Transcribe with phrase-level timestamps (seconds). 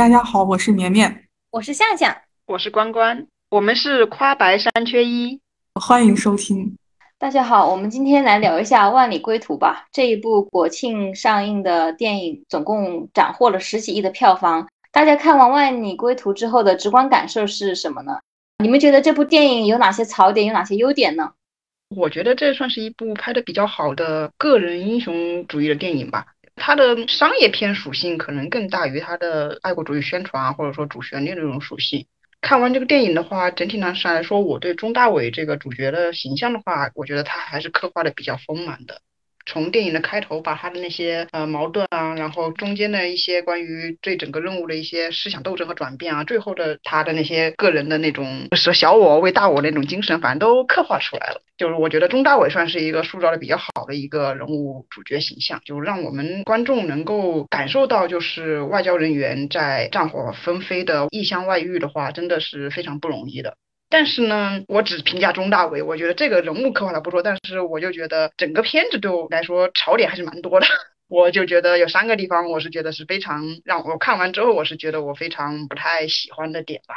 [0.00, 5.38] 大家好，我是绵绵，我是向向，我是关关，我们是夸白三缺一，
[5.74, 6.74] 欢迎收听。
[7.18, 9.84] 大家好，我们今天来聊一下《万里归途》吧。
[9.92, 14.66] 这一部国庆上映的电影，总共斩获了十几亿的票房。
[14.90, 18.18] 大家看完《万里归途》之后的直观感受是什么呢？
[18.64, 21.30] 你们觉得这部电影有哪些槽点，有哪些优点呢？
[21.94, 26.24] 我觉得这算是一部拍的比较好的个人英雄主义的电影吧。
[26.60, 32.06] 它的商业片属性可能更大于它的爱国主义宣传啊，或者说主旋律这种属性。
[32.42, 39.00] 看完这个电影的话，整体上来说，我对钟大伟这个主角的形象的话，我觉得他还是刻画的比较丰满的。
[39.46, 51.42] 从电影的开头，把他的那些呃矛盾啊，然后中间的一些关于对整个任务的一些思想斗争和转变啊，最后的他的那些个人的那种舍小我为大我那种精神，反正都刻画出来了。
[51.56, 63.56] 就是我觉得钟大伟算是一个塑造的比较好的一个人物主角形象，就让我们观众能够感受到，就是外交人员在战火纷飞的异乡外遇的话，真的是非常不容易的。
[63.90, 70.66] 但是呢，我只评价钟大伟，我觉得这个人物刻画的不错，但是我就觉得整个片子对我来说槽点还是蛮多的。
[71.08, 76.94] 我就觉得有三个地方，我是觉得是非常让我看完之后，我是觉得我非常不太喜欢的点吧。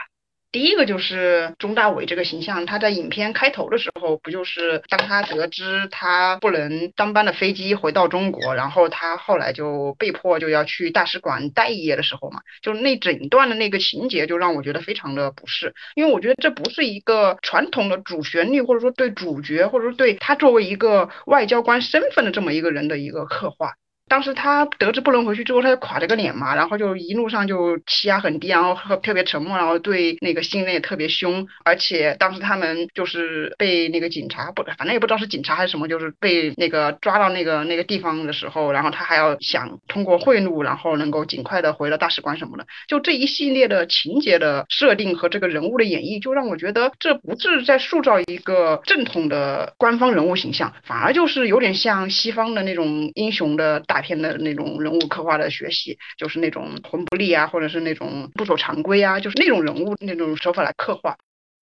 [0.54, 23.74] 第一个就是钟大伟这个形象，他在影片开头的时候，不就是当他得知他不能当班的飞机回到中国，然后他后来就被迫就要去大使馆待一夜的时候嘛，就那整段的那个情节就让我觉得非常的不适，因为我觉得这不是一个传统的主旋律，或者说对主角，或者说对他作为一个外交官身份的这么一个人的一个刻画。
[24.08, 31.48] 当时他得知不能回去之后，他就垮着个脸嘛，然后就一路上就气压很低，然后特别沉默，然后对那个新人也特别凶。
[31.66, 42.68] 而且当时他们就是被那个警察不，反正也不知道是警察还是什么，就是被那个抓到那个那个地方的时候，然后他还要想通过贿赂，然后能够尽快的回到大使馆什么的。
[42.88, 54.04] 就这一系列的情节的设定和这个人物的演绎，就让我觉得这不是在塑造一个正统的官方人物形象，反而就是有点像西方的那种英雄的大。
[54.04, 61.18] 片的那种人物刻画的学习，就是那种魂不吝啊，或者是那种不守常规啊，就是那种人物那种手法来刻画，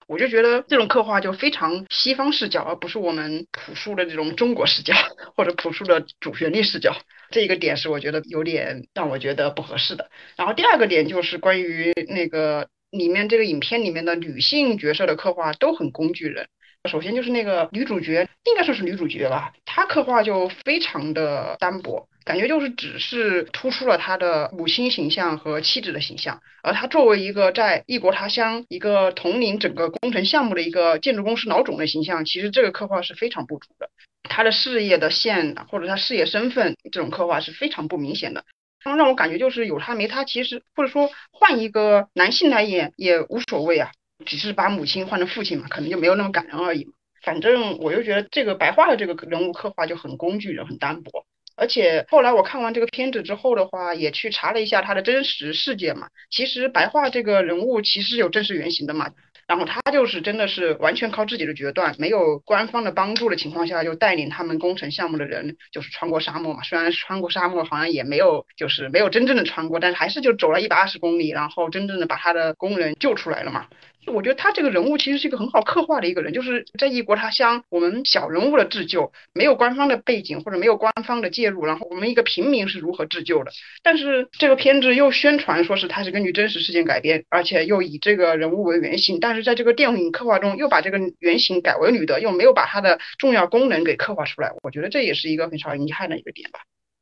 [0.08, 4.96] 我就觉得这种刻画就非常西方视角，而不是我们朴素的这种中国视角
[5.38, 6.96] 或者朴素的主旋律视角。
[7.30, 10.10] 这一个点是我觉得有点让我觉得不合适的。
[10.36, 16.48] 然后第二个点就是关于那个里面这个影片里面的女性角色的刻画都很工具人。
[16.90, 22.08] 首先就是那个女主角，应该说是女主角吧，她刻画就非常的单薄。
[22.24, 33.90] 感觉就是只是突出了她的母亲形象和妻子的形象，而她作为一个在异国他乡、一个统领整个工程项目的一个建筑公司老总的形象，其实这个刻画是非常不足的。
[34.24, 38.44] 他的事业的线或者他事业身份这种刻画是非常不明显的，
[38.84, 43.92] 让我感觉就是有他没他，其实或者说换一个男性来演也无所谓啊，
[44.26, 46.94] 只是把母亲换成父亲嘛，可能就没有那么感人而已嘛。
[47.24, 51.26] 反正我就觉得这个白话的这个人物刻画就很工具人，很单薄。
[51.56, 56.08] 而且后来我看完这个片子之后的话，也去查了一下他的真实事件嘛。
[56.32, 59.12] 其实白桦这个人物其实有真实原型的嘛。
[59.48, 66.64] 然后他就是真的是完全靠自己的决断，没有官方的帮助的情况下，就带领他们工程项目的人就是穿过沙漠嘛。
[66.64, 73.68] 虽然穿过沙漠好像也没有就是没有真正的穿过，但是还是就走了一百二十公里，然后真正的把他的工人救出来了嘛。
[74.08, 83.52] 我觉得他这个人物其实是一个很好刻画的一个人，就是在异国他乡，我们小人物的自救，没有官方的背景或者没有官方的介入，然后我们一个平民是如何自救的。
[83.84, 94.52] 但是这个片子又宣传说是他是根据真实事件改编，而且又以这个人物为原型，但是在这个电影刻画中又把这个原型改为女的，又没有把她的重要功能给刻画出来。
[94.64, 96.60] 我觉得这也是一个非常遗憾的一个点吧。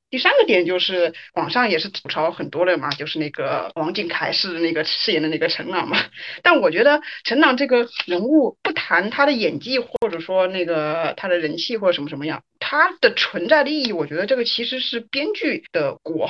[0.09, 5.97] 第三个点就是网上也是吐槽很多的嘛，就是那个王俊凯是那个饰演的那个陈朗嘛。
[6.41, 16.29] 但我觉得陈朗这个人物不谈他的演技，或者说那个他的人气或者什么什么样，他的存在的意义，我觉得这个其实是编剧的锅。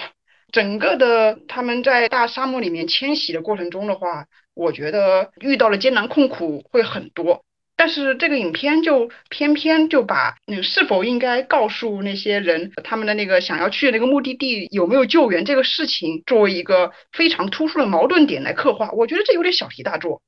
[0.51, 7.45] 整个的他们在大沙漠里面迁徙的过程中的话，我觉得遇到了艰难困苦会很多。
[7.79, 20.21] 但是这个影片就偏偏就把嗯是否应该告诉那些人他们的那个想要去的那个目的地有没有救援这个事情作为一个非常突出的矛盾点来刻画，我觉得这有点小题大做。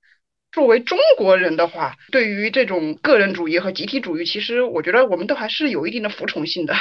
[0.54, 6.74] 作为中国人的话，对于这种个人主义和集体主义，其实我觉得我们都还是有一定的服从性的。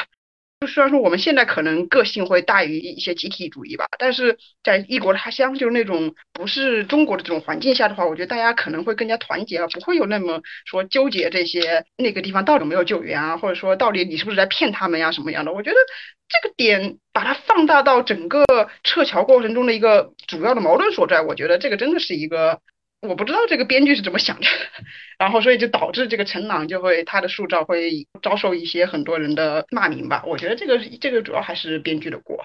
[0.60, 15.52] 就虽然说我们现在可能个性会大于一些集体主义吧，但是在异国他乡，就是那种不是中国的这种环境下的话，我觉得大家可能会更加团结啊，不会有那么说纠结这些那个地方到底有没有救援啊，或者说到底你是不是在骗他们呀什么样的？
[15.54, 15.76] 我觉得
[16.28, 18.44] 这个点把它放大到整个
[18.84, 22.60] 撤侨过程中的一个主要的矛盾所在，我觉得这个真的是一个。
[23.00, 24.46] 我不知道这个编剧是怎么想的，
[25.18, 30.22] 然后所以就导致这个陈朗就会他的塑造会遭受一些很多人的骂名吧。
[30.26, 32.44] 我觉得这个这个主要还是编剧的锅。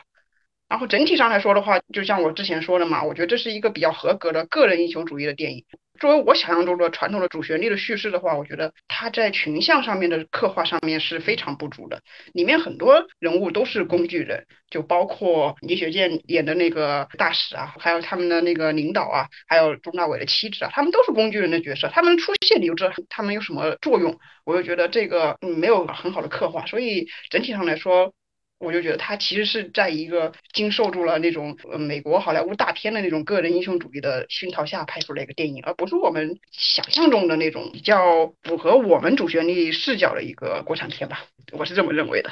[0.67, 5.63] 然后整体上来说的话，就像我之前说的嘛，我觉得这是一个比较合格的个人英雄主义的电影。
[5.99, 12.01] 作为我想象中的传统的主旋律的叙事的话，我觉得它在群像上面的刻画上面是非常不足的。
[12.33, 21.89] 里面很多人物都是工具人，就包括李雪健演的那个大使啊，还有他们的那个领导啊，还有钟大伟的妻子啊，他们都是工具人的角色。
[21.93, 28.13] 他们出现你就知道他们有什么作用，我就觉得这个嗯没有很好的刻画，所以整体上来说。
[28.65, 41.25] 我就觉得他其实是在一个经受住了那种呃美国好莱坞大片的那种个人英雄主义的熏陶下拍出来一个电影，而不是我们想象中的那种比较符合我们主旋律视角的一个国产片吧。
[41.51, 42.31] 我是这么认为的。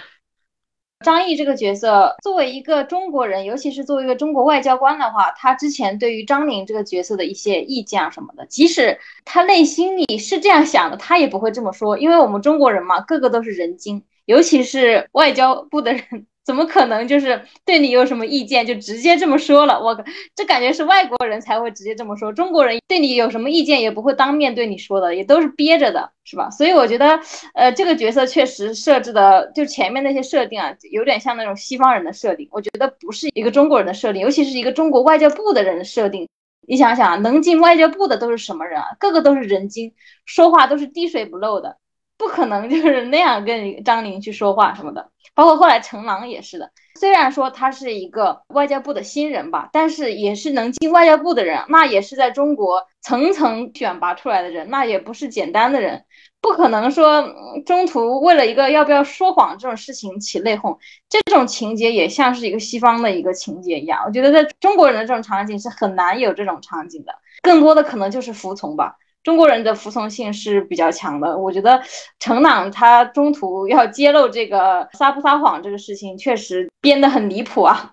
[1.05, 14.03] 张译这个角色作为一个中国人，尤其是作为一个中国外交官的话，他之前对于张宁这个角色的一些意见啊什么的，即使他内心里是这样想的，他也不会这么说，因为我们中国人嘛，个个都是人精。
[14.25, 16.01] 尤其是外交部的人，
[16.45, 19.79] 怎么可能就是对你有什么意见就直接这么说了？
[19.81, 20.03] 我
[20.35, 26.49] 这感觉是外国人才会直接这么说，中国人对你有什么意见也不会当面对你说的，也都是憋着的，是吧？
[26.49, 27.19] 所以我觉得，
[27.53, 36.27] 呃，这个角色确实设置的就前面那些设定啊，有点像那种西方人的设定，我觉得不是一个中国人的设定，尤其是一个中国外交部的人的设定。
[36.65, 38.87] 你想想，能进外交部的都是什么人啊？
[38.99, 39.93] 个个都是人精，
[40.25, 41.77] 说话都是滴水不漏的。
[42.23, 46.71] 不可能就是那样跟张宁去说话什么的，包括后来陈狼也是的。
[46.97, 56.05] 虽然说他是一个外交部的新人吧，但是也是能进外交部的人，那也是在中国层层选拔出来的人，那也不是简单的人。
[56.39, 57.25] 不可能说
[57.65, 60.77] 中途为了一个要不要说谎这种事情起内讧，
[61.09, 64.01] 这种情节也像是一个西方的一个情节一样。
[64.05, 68.95] 我觉得在中国人的这种场景是很难有这种场景的，更多的可能就是服从吧。
[69.23, 71.81] 中国人的服从性是比较强的，我觉得
[72.19, 77.91] 程朗他中途要揭露这个撒不撒谎这个事情，确实编得很离谱啊。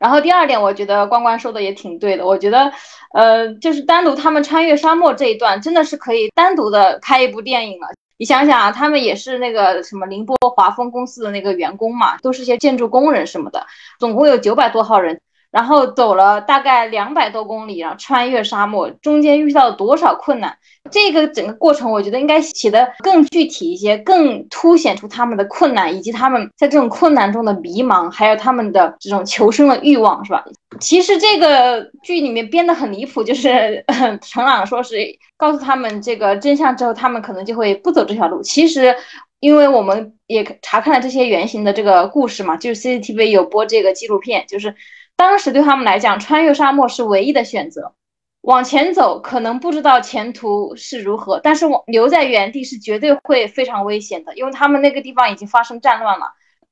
[0.00, 2.72] 然后第二点，我觉得关关说的也挺对的，我觉得，
[3.12, 7.86] 呃，就是单独他们穿越沙漠这一段，真的是可以单独的开一部电影了。
[8.16, 13.66] 你想想啊，他们也是那个什么宁波华丰公司的那个员工嘛，都是些建筑工人什么的，
[13.98, 15.20] 总共有九百多号人。
[15.50, 20.56] 然后走了大概两百多公里，然后穿越沙漠，中间遇到了多少困难？
[20.90, 30.44] 这个整个过程，我觉得应该写的更具体一些，更凸显出他们的困难，以及他们在这种困难中的迷茫，还有他们的这种求生的欲望，是吧？
[30.80, 33.84] 其实这个剧里面编的很离谱，就是
[34.22, 34.96] 陈朗说是
[35.36, 38.42] 告诉他们这个真相之后，他们可能就会不走这条路。
[38.42, 38.94] 其实，
[39.40, 44.74] 因为我们也查看了这些原型的这个故事嘛，就是 CCTV 有播这个纪录片，就是。
[45.20, 47.92] 当时对他们来讲，穿越沙漠是唯一的选择。
[48.40, 56.24] 往前走，可能不知道前途是如何，但是往留在原地是绝对会非常危险的，因为他们那个地方已经发生战乱了。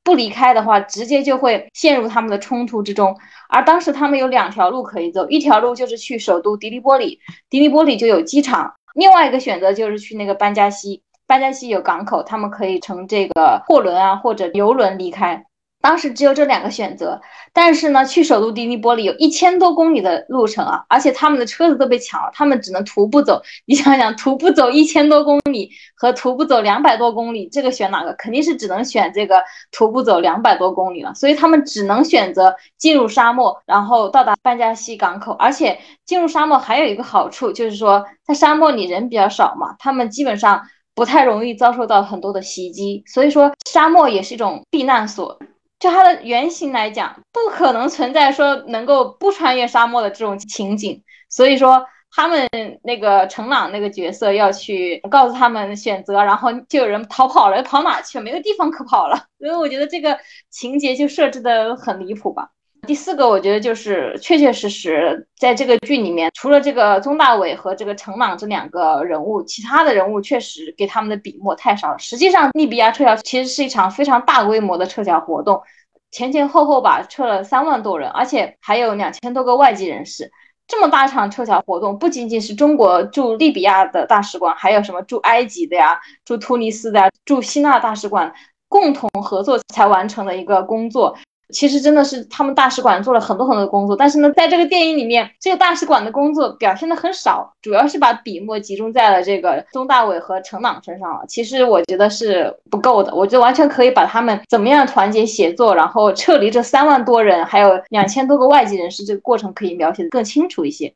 [0.03, 3.15] 不离开的话，直接就会陷入他们的冲突之中。
[3.51, 15.45] 而当时他们有两条路可以走，一条路就是去首都迪利波里，迪利波里就有机场；另外一个选择就是去那个班加西，班加西有港口，他们可以乘这个货轮啊或者游轮离开。
[15.81, 17.21] 当时只有这两个选择，
[17.53, 23.41] 但是呢，去首都迪尼波里有一千多公里的路程啊，而且他们的车子都被抢了，他们只能徒步走。
[23.65, 28.13] 你想想，徒步走一千多公里和徒步走两百多公里，这个选哪个？
[28.15, 31.15] 肯定是只能选这个徒步走两百多公里了。
[31.15, 35.33] 所以他们只能选择进入沙漠，然后到达班加西港口。
[35.35, 40.61] 而且进入沙漠还有一个好处，就是说在沙漠里人比较少嘛，他们基本上
[40.97, 43.05] 不太容易遭受到很多的袭击。
[43.07, 45.39] 所以说沙漠也是一种避难所。
[45.79, 52.49] 就它的原型来讲，不可能存在说能够不穿越沙漠的这种情景，所以说他们
[52.83, 58.19] 那个程朗那个角色要去告诉他们选择，然后就有人逃跑了，跑哪去？
[58.19, 59.27] 没有地方可跑了。
[59.39, 60.19] 所以我觉得这个
[60.51, 62.51] 情节就设置的很离谱吧。
[62.89, 71.99] 第四个，我觉得就是确确实实在这个剧里面，除了这个宗大伟和这个程朗这两个人物，其他的人物确实给他们的笔墨太少了。
[71.99, 75.63] 实际上，利比亚撤侨其实是一场非常大规模的撤侨活动，
[76.11, 80.33] 前前后后吧撤了三万多人，而且还有两千多个外籍人士。
[80.67, 88.35] 这么大场撤侨活动，不仅仅是中国驻利比亚的大使馆，还有什么驻埃及的呀、驻突尼斯的呀、驻希腊大使馆。
[88.71, 91.17] 共同合作才完成的一个工作。
[91.51, 101.25] 其实真的是他们大使馆做了很多很多的工作，但是呢，在这个电影里面，这个大使馆的工作表现的很少，主要是把笔墨集中在了这个宗大伟和陈朗身上了。
[101.29, 110.93] 其实我觉得是不够的，我觉得完全可以把他们怎么样团结协作，然后撤离这三万多人，还有两千多个外籍人士这个过程可以描写的更清楚一些。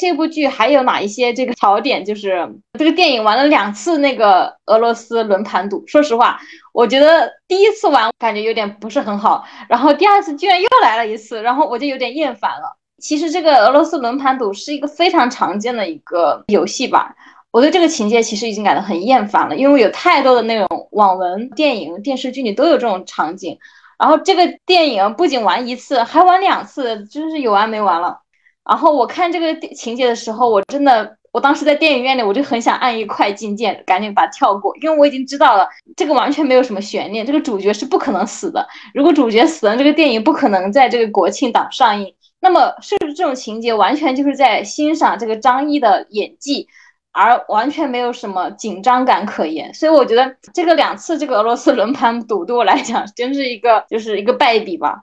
[0.00, 2.02] 这部剧还有哪一些这个槽点？
[2.02, 5.84] 就是这个电影玩了两次那个俄罗斯轮盘赌。
[5.86, 6.40] 说实话，
[6.72, 12.78] 我觉得第一次玩感觉有点不是很好，然后第二次居然又来了一次，然后我就有点厌烦了。
[13.02, 17.14] 其实这个俄罗斯轮盘赌是一个非常常见的一个游戏吧，
[17.50, 23.58] 我对这个情节其实已经感到很厌烦了，因为有太多的那种网文、电影、电视剧里都有这种场景。
[23.98, 28.20] 然后这个电影不仅玩一次，还玩两次，真是有完没完了。
[28.70, 38.64] 然后我看这个情节的时候，我真的，我当时在电影院里，我就很想按一快进键，赶紧把它跳过，因为我已经知道了这个完全没有什么悬念，这个主角是不可能死的。
[38.94, 42.14] 如果主角死了，这个电影不可能在这个国庆档上映。
[42.40, 46.68] 那么是不是这种情节完全就是在欣赏这个张译的演技，
[47.10, 49.74] 而完全没有什么紧张感可言？
[49.74, 55.02] 所以我觉得这个两次这个俄罗斯轮盘赌对我来讲，真是一个就是一个败笔吧。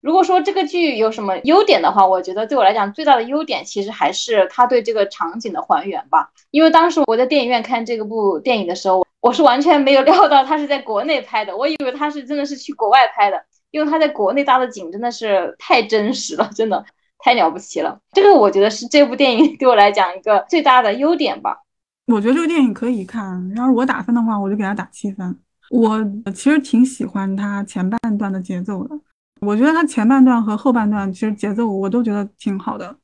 [0.00, 6.30] 如果说这个剧有什么优点的话，我觉得对我来讲最大的优点其实还是它对这个场景的还原吧。
[6.50, 16.84] 因为当时我在电影院看这个部电影的时候，我是完全没有料到他是在国内拍的，我以为他是真的是去国外拍的，因为他在国内搭的景真的是太真实了，真的
[17.18, 17.98] 太了不起了。
[18.12, 21.58] 这个我觉得是这部电影 对我来讲一个最大的优点吧。
[22.06, 25.36] 我觉得这个电影可以看，要是我打分的话，我就给他打七分。
[25.70, 26.00] 我
[26.32, 28.98] 其实挺喜欢他前半段的节奏的。
[29.40, 32.96] 我觉得它前半段和后半段其实节奏我都觉得挺好的，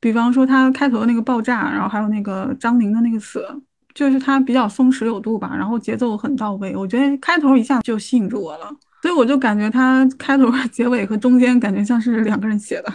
[0.00, 3.44] 比方说它开头的那个爆炸，然后还有那个张宁的那个死，
[3.94, 6.76] 就是它比较松弛有度吧，然后节奏很到位。
[6.76, 8.70] 我觉得开头一下就吸引住我了，
[9.02, 12.92] 所以我就感觉它开头、 结尾和中间感觉像是两个人写的，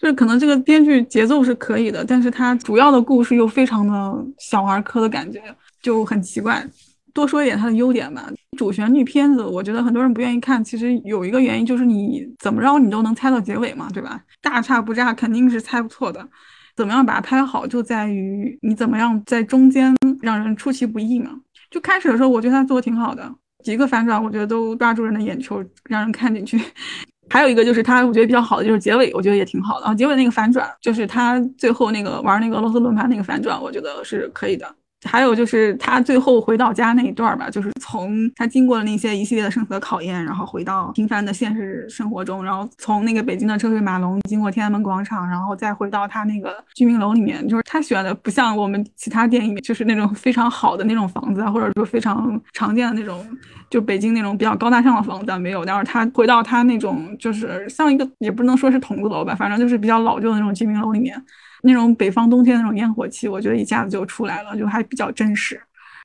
[0.00, 5.40] 就是可能这个编剧节奏是可以的，但是它主要的故事又非常的小儿科的感觉，
[5.80, 6.66] 就很奇怪。
[7.12, 8.28] 多说一点它的优点吧。
[8.58, 14.20] 主旋律片子，我觉得很多人不愿意看，其实有一个原因就是你怎么着你都能猜到结尾嘛，对吧？
[14.40, 16.28] 大差不差肯定是猜不错的。
[16.74, 21.30] 怎么样把它拍好，就在于你怎么样在中间让人出其不意嘛。
[21.70, 23.30] 就开始的时候，我觉得他做的挺好的，
[23.62, 26.60] 几个反转我觉得都抓住人的眼球，让人看进去。
[27.30, 29.82] 还有一个就是他，我觉得比较好的就是结尾，我觉得也挺好的。
[29.82, 34.66] 然后结尾那个反转，就是他最后那个玩那个俄罗斯轮盘那个反转，我觉得是可以的。
[35.04, 53.26] 还有就是他最后回到家那一段吧，就是从他经过了那些一系列的生死的考验，然后回到平凡的现实生活中，然后从那个北京的车水马龙，经过天安门广场，然后再回到他那个居民楼里面，就是他选的不像我们其他电影，就是那种非常好的那种房子，或者说非常常见的那种，
[53.68, 61.20] 就北京那种比较高大上的房子没有，但是他回到他那种就是像一个也不能说是筒子楼吧，反正就是比较老旧的那种居民楼里面。
[61.62, 65.60] 那种北方冬天那种烟火气，我觉得一下子就出来了，就还比较真实。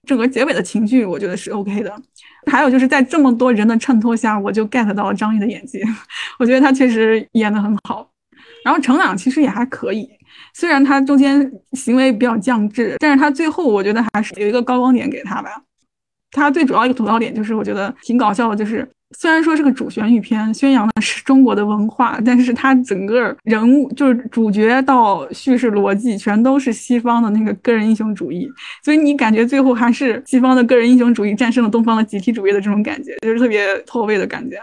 [0.08, 1.94] 整个结尾的情绪，我觉得是 OK 的。
[2.50, 5.82] 还有就是在这么多人的衬托下，我就 get 到了张译的演技，
[6.40, 8.10] 我觉得他确实演得很好。
[8.64, 10.08] 然后程朗其实也还可以，
[10.54, 15.50] 虽然他中间行为比较降智，但是他最后我觉得还是有一个高光点给他吧。
[16.32, 18.88] 它最主要一个吐槽点就是，我觉得挺搞笑的，就是。
[19.18, 28.46] 虽然说是个主旋律片，宣扬的是中国的文化，但是它整个人物就是主角到叙事逻辑全都是西方的那个个人英雄主义，
[28.84, 34.62] 所以你感觉最后还是西方的个人英雄主义战胜了东方的集体主义的这种感觉，就是特别错位的感觉。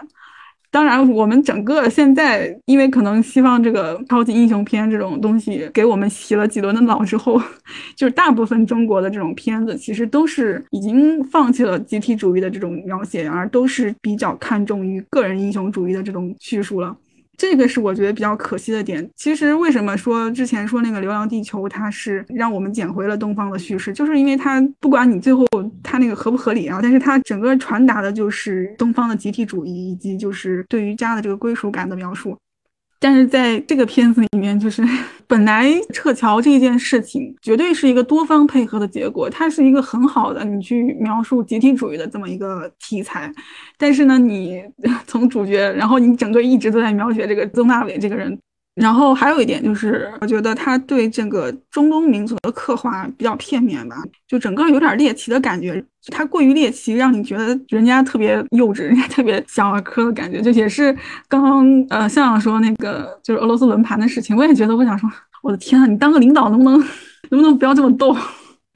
[0.75, 7.41] 当然，我们整个现在，因为可能西方这个超级英雄片这种东西给我们洗了几轮的脑之后，
[7.95, 16.93] 就是大部分中国的这种片子，其实都是已经放弃了集体主义的这种描写，而都是比较看重于个人英雄主义的这种叙述了。
[17.37, 19.07] 这个是我觉得比较可惜的点。
[19.15, 25.45] 其实为什么说之前说那个《流浪地球》它是让我们捡回了东方的叙事，就是因为它不管你最后
[25.83, 32.37] 它那个合不合理啊，但是它整个传达的就是东方的集体主义以及就是对于家的这个归属感的描述。
[32.99, 34.83] 但是在这个片子里面，就是
[35.27, 43.31] 本来撤侨这件事情绝对是一个多方配合的结果，它是一个很好的你去描述集体主义的这么一个题材。
[43.77, 44.63] 但是呢，你
[45.05, 48.37] 从主角，然后你整个一直都在描写这个曾大伟这个人。
[48.75, 53.95] 然后还有一点就是，我觉得他对这个中东民族的刻画比较片面吧，
[54.27, 55.83] 就整个有点猎奇的感觉。
[56.07, 60.41] 他过于猎奇，让你觉得人家特别幼稚，人家特别小儿科的感觉。
[60.41, 60.95] 就也是
[61.29, 65.09] 刚刚呃向阳说那个就是俄罗斯轮盘的事情，我也觉得，我想说，
[65.41, 66.77] 我的天啊，你当个领导能不能
[67.29, 68.15] 能不能不要这么逗？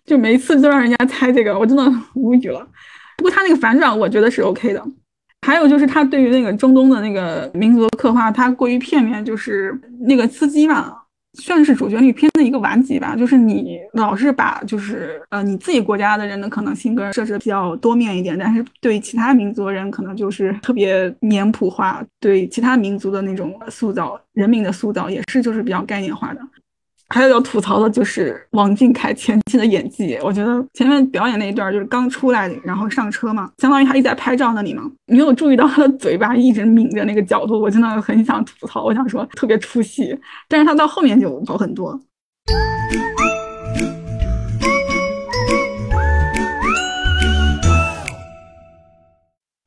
[0.05, 1.83] 就每一次都让人家猜这个，我真的
[2.15, 2.65] 无语了。
[3.17, 4.83] 不过他那个反转，我觉得是 OK 的。
[5.45, 10.95] 还有就是他对于那个中东的那个民族的刻画，他过于片面，就是那个司机嘛。
[11.35, 26.41] 算是主角里片的一个顽疾吧，就是你老是把就是呃你自己国家的人的可能性格设置的比较多面一点，但是对其他民族人可能就是特别脸谱化，对其他民族的那种塑造，人民的塑造也是就是比较概念化的。
[27.11, 40.15] 还有要吐槽的就是王俊凯前期的演技，我觉得前面表演那一段就是刚出来，然后上车嘛，相当于他一直在拍照那里嘛，没有注意到他的嘴巴一直抿着那个角度，我真的很想吐槽，我想说特别出戏，
[40.47, 41.99] 但是他到后面就好很多。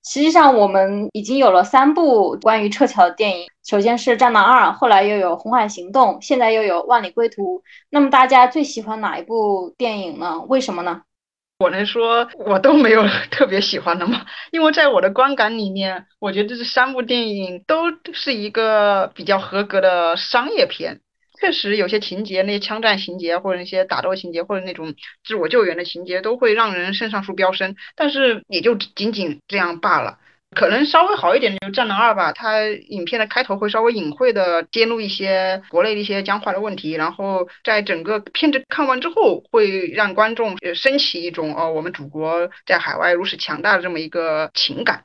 [0.05, 3.47] 实际上，我们已经有了三部关于撤侨的电影。
[3.65, 7.59] 首先是《战狼二》，后来又有《红海行动》，现在又有《万里归途》。
[7.91, 10.41] 那么大家最喜欢哪一部电影呢？
[10.49, 11.03] 为什么呢？
[11.61, 14.27] 我能说我都没有 特别喜欢的吗？
[14.51, 21.01] 因为在我的观感里面，我觉得这三部电影都是一个比较合格的商业片。
[21.41, 27.77] 确实有些情节，那些枪战情节，或者那些打斗情节，或者那种自我救援的情节，都会让人肾上素飙升。
[27.95, 30.19] 但是也就仅仅这样罢了。
[30.55, 45.05] 可能稍微好一点的就《战狼二》吧，它影片的开头会稍微隐晦的揭露一些国内的一些僵化的问题，然后在整个片子看完之后，会让观众升起一种哦，我们祖国在海外如此强大的这么一个情感。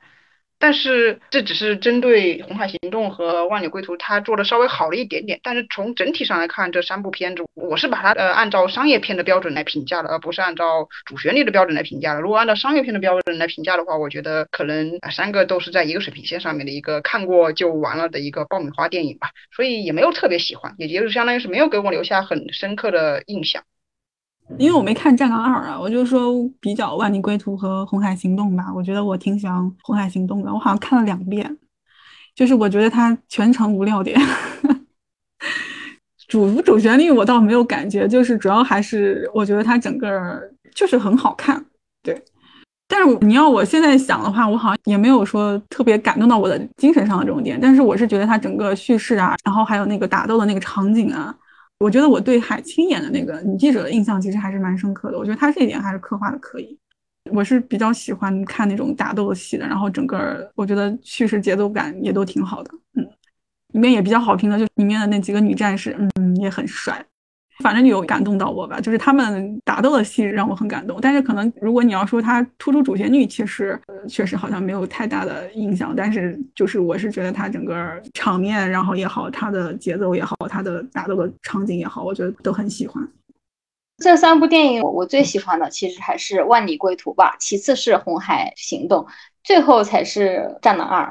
[0.58, 5.38] 但是这只是针对《红海行动》和《万里归途》，它做的稍微好了一点点。
[5.42, 12.20] 但是从整体上来看，这三部片子，我是把它呃按照商业片的标准来评价的，而不是按照主旋律的标准来评价的。
[12.20, 19.30] 如果按照商业片的标准来评价的话，我觉得可能三个都是在一个水平线上面的一个看过就完了的一个爆米花电影吧。
[19.54, 23.62] 所以也没有特别喜欢，也就是相当于是没有给我留下很深刻的印象。
[24.56, 28.72] 因为我没看《战狼二》啊，我就说比较《万里归途》和《红海行动》吧。
[28.74, 31.58] 我觉得我挺喜欢《红海行动》的，我好像看了两遍。
[32.34, 34.18] 就是我觉得它全程无料点，
[36.28, 40.40] 主主旋律我倒没有感觉，就是主要还是我觉得它整个
[40.74, 41.64] 就是很好看。
[42.00, 42.22] 对，
[42.86, 47.58] 但是你要我现在想的话，我好像也没有说特别感动到我的精神上的这种点。
[47.60, 51.36] 但是我是觉得它整个叙事啊，然后还有那个打斗的那个场景啊。
[51.78, 55.18] 我觉得我对海清演的那个女记者的印象其实还是蛮深刻的。
[55.18, 56.76] 我觉得她这一点还是刻画的可以。
[57.30, 62.70] 我是比较喜欢看那种打斗戏的，然后整个我觉得叙事节奏感也都挺好的。
[62.94, 63.06] 嗯，
[63.74, 67.04] 里面也比较好评的，就里面的那几个女战士，嗯，也很帅。
[67.62, 70.98] 反正有感动到我吧，就是他们打斗的戏让我很感动。
[71.00, 75.92] 但是可能如果你要说他突出主旋律，其实呃确实好像没有太大的印象。
[75.96, 83.06] 但是就是我是觉得他整个场面，然后也好，他的节奏也好，他的打斗的场景也好，我觉得都很喜欢。
[83.98, 89.02] 这三部电影我最喜欢的其实还是《万里归途》吧，其次是《红海行动》，
[89.42, 91.04] 最后才是《战狼二》。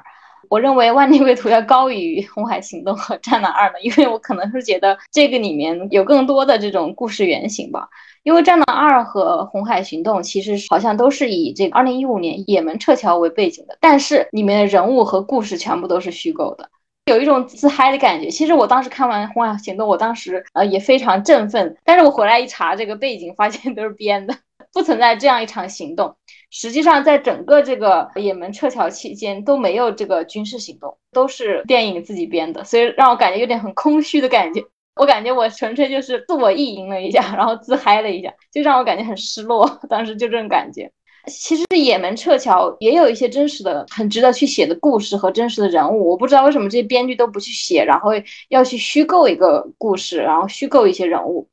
[0.49, 7.87] 我认为《万里归途》要高于《红海行动》和《战狼二》呢，因为我可能是觉得这个里面有更多的这种故事原型吧。
[8.23, 16.69] 因为《战狼二》和《红海行动》其实好像都是以这个2015年也门撤侨为背景的，但是里面的人物和故事全部都是虚构的，
[17.05, 18.29] 有一种自嗨的感觉。
[18.29, 24.35] 其实我当时看完《红海行动》，我当时呃也非常振奋，但是我回来一查这个背景，发现都是编的，
[24.73, 26.13] 不存在这样一场行动。
[26.49, 34.63] 实际上，在整个这个也门撤侨期间都没有这个军事行动，都是电影自己编的，所以让我感觉有点很空虚的感觉。
[34.95, 39.79] 我感觉我纯粹就是自我意淫了一下，然后自嗨了一下，就让我感觉很失落。
[39.89, 40.91] 当时就这种感觉。
[41.27, 48.11] 其实也门撤侨也有一些真实的、很值得去写的故事和真实的人物，我不知道为什么这些编剧都不去写，然后
[48.47, 51.49] 要去虚构一个故事，然后虚构一些人物，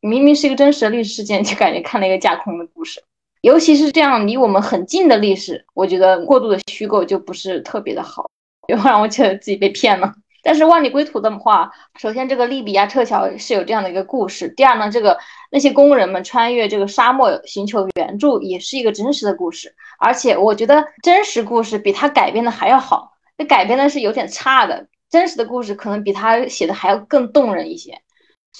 [0.00, 3.02] 明明是一个真实的历史事件，就感觉看了一个架空的故事。
[3.46, 8.28] 尤其是这样离我们很近的历史，我觉得过度的虚构就不是特别的好，
[8.66, 10.12] 又让我觉得自己被骗了。
[10.42, 15.16] 但是《万里归途》的话，首先这个利比亚撤侨是有这样的一个故事，第二呢，这个
[15.52, 28.00] 那些工人们穿越这个沙漠寻求援助也是一个真实的故事，而且我觉得真实故事比他改编的还要好，那改编的是有点差的，真实的故事可能比他写的还要更动人一些。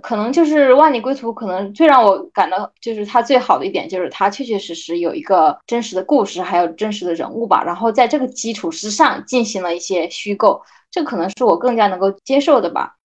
[0.03, 7.63] 可能就是《万里归途》，可能最让我感到就是它最好的一点，就是它确确实实有一个真实的故事，还有真实的人物吧。
[7.65, 12.97] 然后在这个基础之上进行了一些虚构，这可能是我更加能够接受的吧。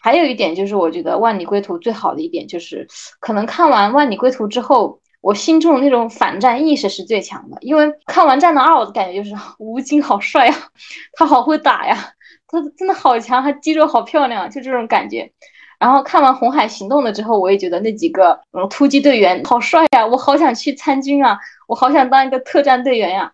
[0.00, 2.86] 还有一点就是，我觉得《万里归途》最好的一点就是，
[3.18, 7.58] 可能看完《万里归途》之后，我心中的那种反战意识是最强的。
[7.60, 10.56] 因为看完《战狼二》，我的感觉就是 吴京好帅啊，
[11.14, 12.12] 他好会打呀，
[12.46, 15.32] 他真的好强，他肌肉好漂亮，就这种感觉。
[15.78, 23.30] 然后看完《红海行动》了之后，我也觉得那几个嗯突击队员好帅呀，我好想去参军啊，我好想当一个特战队员呀，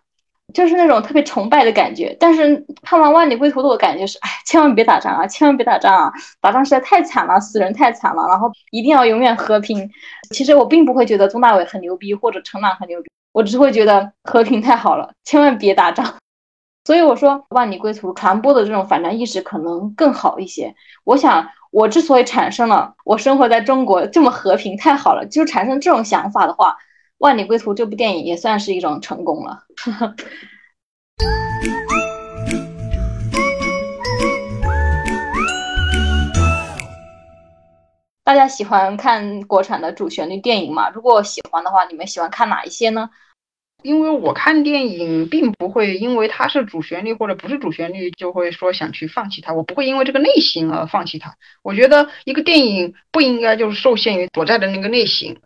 [0.53, 2.15] 就是那种特别崇拜的感觉。
[2.19, 9.89] 但是看完《万里归途》的我感觉是，哎，千万别打仗啊，千万别打仗啊，打仗实在太惨了，死人太惨了，然后一定要永远和平。
[10.31, 16.13] 其实我并不会觉得宗大伟很牛逼或者陈满很牛逼，我只会觉得和平太好了，千万别打仗。
[16.85, 20.75] 所以我说，《万里归途》传播的这种反战意识可能更好一些。
[21.03, 21.47] 我想。
[21.73, 26.69] 我之所以产生了我生活在中国这么和平太好了，就产生这种想法的话，
[27.17, 29.63] 《万里归途》这部电影也算是一种成功了。
[38.23, 40.91] 大家喜欢看国产的主旋律电影吗？
[40.91, 43.09] 如果喜欢的话，你们喜欢看哪一些呢？
[43.83, 51.35] 因为我看电影并不会因为它是主旋律或者不是主旋律就会说想去放弃它，我不会因为这个类型而放弃它。
[51.61, 55.37] 我觉得一个电影不应该就是受限于所在的那个类型，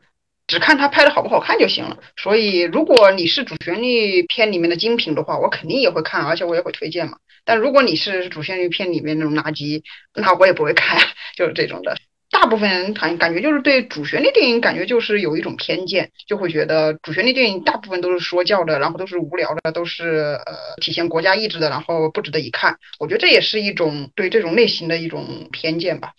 [0.47, 1.97] 只看它拍的好不好看就行了。
[2.15, 7.17] 所以如果你是主旋律片里面的精品的话，我肯定也会看，而且我也会推荐嘛。
[7.43, 9.81] 但如果你是主旋律片里面那种垃圾，
[10.13, 10.99] 那我也不会看，
[11.35, 11.97] 就是这种的。
[12.29, 22.77] 大部分人感感觉就是对主旋律电影感觉就是有一种偏见，就会觉得主旋律电影大部分都是说教的，然后都是无聊的，都是呃体现国家意志的，然后不值得一看。
[22.99, 26.13] 我觉得这也是一种对这种类型的一种偏见吧。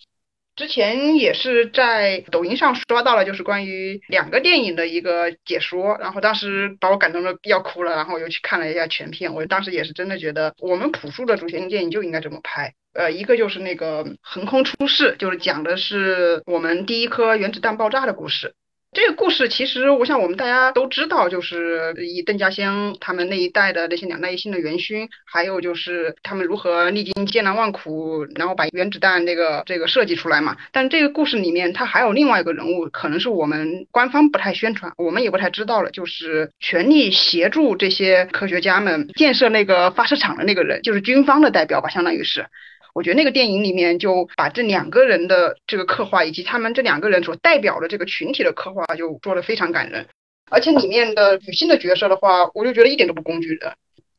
[0.55, 12.73] 之前也是在抖音上刷到了，就是关于两个电影的一个解说，然后当时把我感动的要哭了，然后我又去看了一下全片，我当时也是真的觉得我们朴素的主旋律电影就应该这么拍。
[12.93, 18.53] 呃，一个就是那个横空出世，就是讲的是我们第一颗原子弹爆炸的故事。
[18.91, 30.57] 这个故事其实，我想我们大家都知道，就是以邓稼先他们那一代的那些两弹一星的元勋，还有就是他们如何历经艰难万苦，然后把原子弹那个这个设计出来嘛。
[30.71, 42.47] 但这个故事里面，他还有另外一个人物，可能是我们官方不太宣传，我们也不太知道了，就是全力协助这些科学家们建设那个发射场的那个人，就是军方的代表吧，相当于是。
[42.99, 50.05] 我觉得那个电影里面就把这两个人的这个刻画，以及他们这两个人所代表的这个群体的刻画，就做得非常感人。
[50.51, 53.71] 而且里面的女性的角色的话，我就觉得一点都不工具人。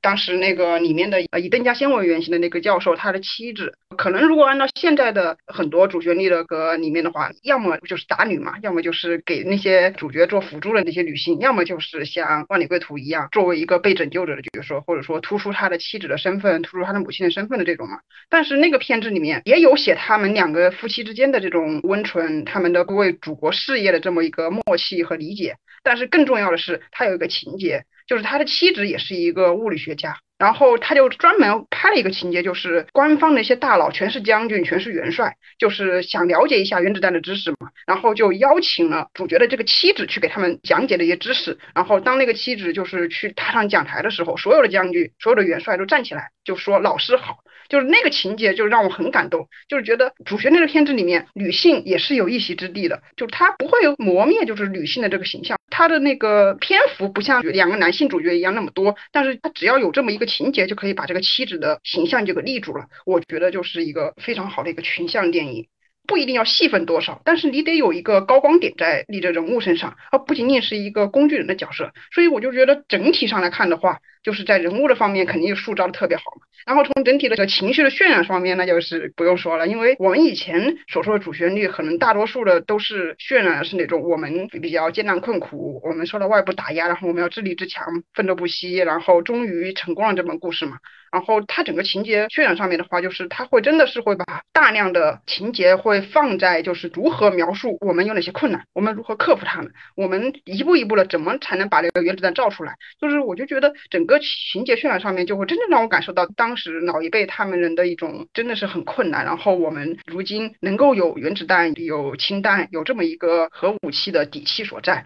[0.03, 17.99] 当时那个里面的以邓稼先为原型的那个教授，他的妻子，可能如果按照现在的很多主旋律的歌里面的话，要么就是打女嘛，要么就是给那些主角做辅助的那些女性，要么就是像万里归途一样，作为一个被拯救者的角色，或者说突出他的妻子的身份，突出他的母亲的身份的这种嘛。
[18.29, 25.57] 但是那个片子里面也有写他们两个夫妻之间的这种温存，他们的为祖国事业的这么一个默契和理解。
[25.83, 27.85] 但是更重要的是，他有一个情节。
[28.07, 41.57] 就是他的妻子也是一个物理学家，然后他就专门拍了一个情节，就是官方的一些大佬全是将军，全是元帅，就是想了解一下原子弹的知识嘛，然后就邀请了主角的这个妻子去给他们讲解那些知识。
[41.73, 47.39] 然后当那个妻子就是去踏上讲台的时候，所有的将军、所有的元帅都站起来就说：“老师好。”
[47.71, 65.69] 就是那个情节就让我很感动，就是觉得主旋律的片子里面女性也是有一席之地的，就是她不会磨灭就是女性的这个形象，她的那个篇幅不像两个男性主角一样那么多，但是她只要有这么一个情节就可以把这个妻子的形象就给立住了，我觉得就是一个非常好的一个群像电影。
[66.11, 71.93] 不一定要戏份多少，但是你得有一个高光点在立着人物身上，而不仅仅是一个工具人的角色。
[72.13, 76.43] 所以我就觉得整体上来看的话，就是在人物的方面肯定塑造的特别好嘛。
[76.67, 90.79] 然后从整体的这个情绪的渲染方面，那就是不用说了，因为我们以前所说的主旋律，可能大多数的都是渲染是那种我们比较艰难困苦，我们受到外部打压，然后我们要自立自强，奋斗不息，然后终于成功了这本故事嘛。
[91.11, 102.75] 然后它整个情节渲染上面的话，就是它会真的是会把大量的情节会放在就是如何描述我们有哪些困难，我们如何克服它们，我们一步一步的怎么才能把这个原子弹造出来。
[103.01, 109.25] 就是我就觉得整个情节渲染上面就会真正让我感受到当时老一辈他们人的一种真的是很困难。
[109.25, 115.05] 然后我们如今能够有原子弹、有氢弹、有这么一个核武器的底气所在。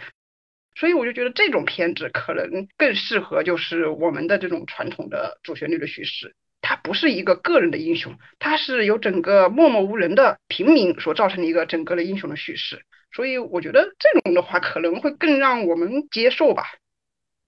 [0.74, 6.34] 所以我就觉得这种片子可能更适合，就是我们的这种传统的主旋律的叙事。
[6.60, 12.82] 它不是一个个人的英雄，它是由整个默默无人的平民所造成的一个整个的英雄的叙事。
[13.12, 16.64] 所以我觉得这种的话可能会更让我们接受吧。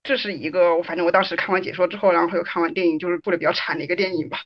[0.03, 4.41] 这是一个我，反正我当时看完解说之后，然后又看完电影，就是过得比较惨的一个电影吧。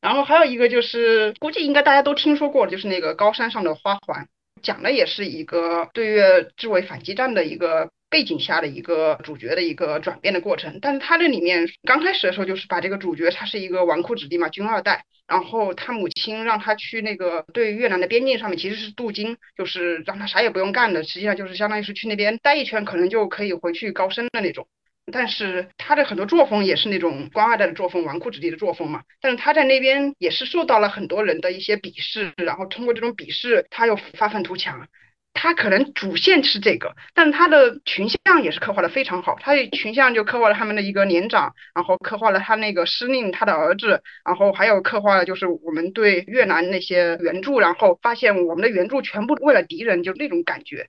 [0.00, 4.28] 然后还有一个就是，估计应该大家都听说过，就是那个高山上的花环。
[4.62, 10.78] 讲的也是一个对越自卫反击战的一个背景下的一个主角的一个转变的过程。
[10.82, 24.66] 但是他这里面刚开始的时候就是把这个主角他是一个纨绔子弟嘛，军二代，然后他母亲让他去那个对越南的边境上面其实是镀金，就是让他啥也不用干的，实际上就是相当于是去那边待一圈，可能就可以回去高升的那种。
[25.12, 29.02] 但是他的很多作风也是那种官二代的作风，纨绔子弟的作风嘛。
[29.20, 34.86] 但是他在那边也是受到了很多人的一些鄙视，然后通过这种鄙视，他又发愤图强。
[35.42, 39.38] 他可能主线是这个，但是他的群像也是刻画的非常好。
[39.40, 50.88] 他的群像就刻画了他们的一个年长，然后刻画了他那个司令他的儿子，然后还有刻画了就是我们对越南那些援助，然后发现我们的援助全部为了敌人，就那种感觉。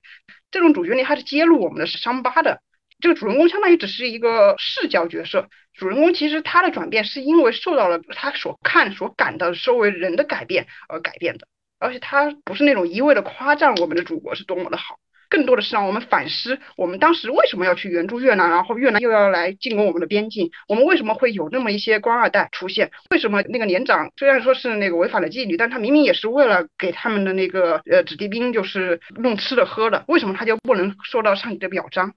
[0.50, 2.60] 这种主角呢，他是揭露我们的是伤疤的。
[3.00, 11.46] 这个主人公相当于只是一个视角角色，主人公其实他的转变是因为受到了他所看所感到周围人的改变而改变的，
[11.82, 14.96] 而且他不是那种一味的夸赞我们的祖国是多么的好，
[15.28, 22.90] 更多的是让我们反思我们当时为什么要去援助越南，然后越南又要来进攻我们的边境，我们为什么会有那么一些官二代出现？
[23.10, 32.12] 为什么那个连长虽然说是那个违反了纪律，但他明明也是为了给他们的那个呃子弟兵就是弄吃的喝的，为什么他就不能受到上级的表彰？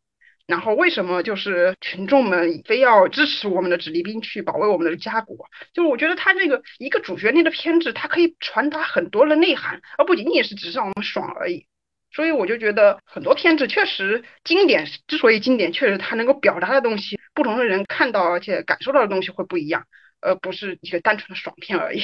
[0.48, 5.48] 然后为什么就是群众们非要支持我们的子弟兵去保卫我们的家国？
[5.74, 11.66] 就是我觉得他这个一个主角内的片子，它可以传达很多的内涵，而不仅仅是只是让我们爽而已。
[12.12, 19.84] 所以我就觉得很多片子确实经典，之所以经典，确实它能够表达的东西，不同的人看到而且感受到的东西会不一样，
[20.22, 22.02] 而不是一个单纯的爽片而已。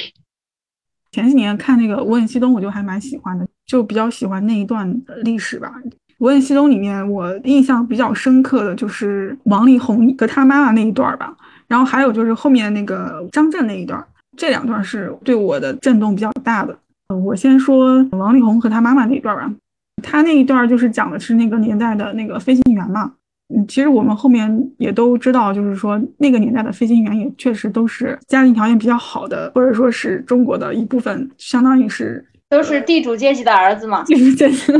[1.12, 4.90] 前几年看那个《无问西东》，我就还蛮喜欢的，就比较喜欢那一段
[5.22, 5.68] 历史吧。
[6.22, 14.00] 《无问西东》里面，我印象比较深刻的就是王力宏和他妈妈那一段吧，然后还有就是后面那个张震那一段，
[14.36, 16.78] 这两段是对我的震动比较大的。
[17.08, 19.52] 我先说王力宏和他妈妈那一段吧，
[20.00, 23.10] 他那一段就是讲的是那个年代的那个飞行员嘛。
[23.52, 34.72] 嗯，其实我们后面也都知道，就是说那个年代的飞行员也确实都是家庭条件比较好的，或者说是中国的一部分，相当于是都是地主阶级的儿子嘛，地主阶级。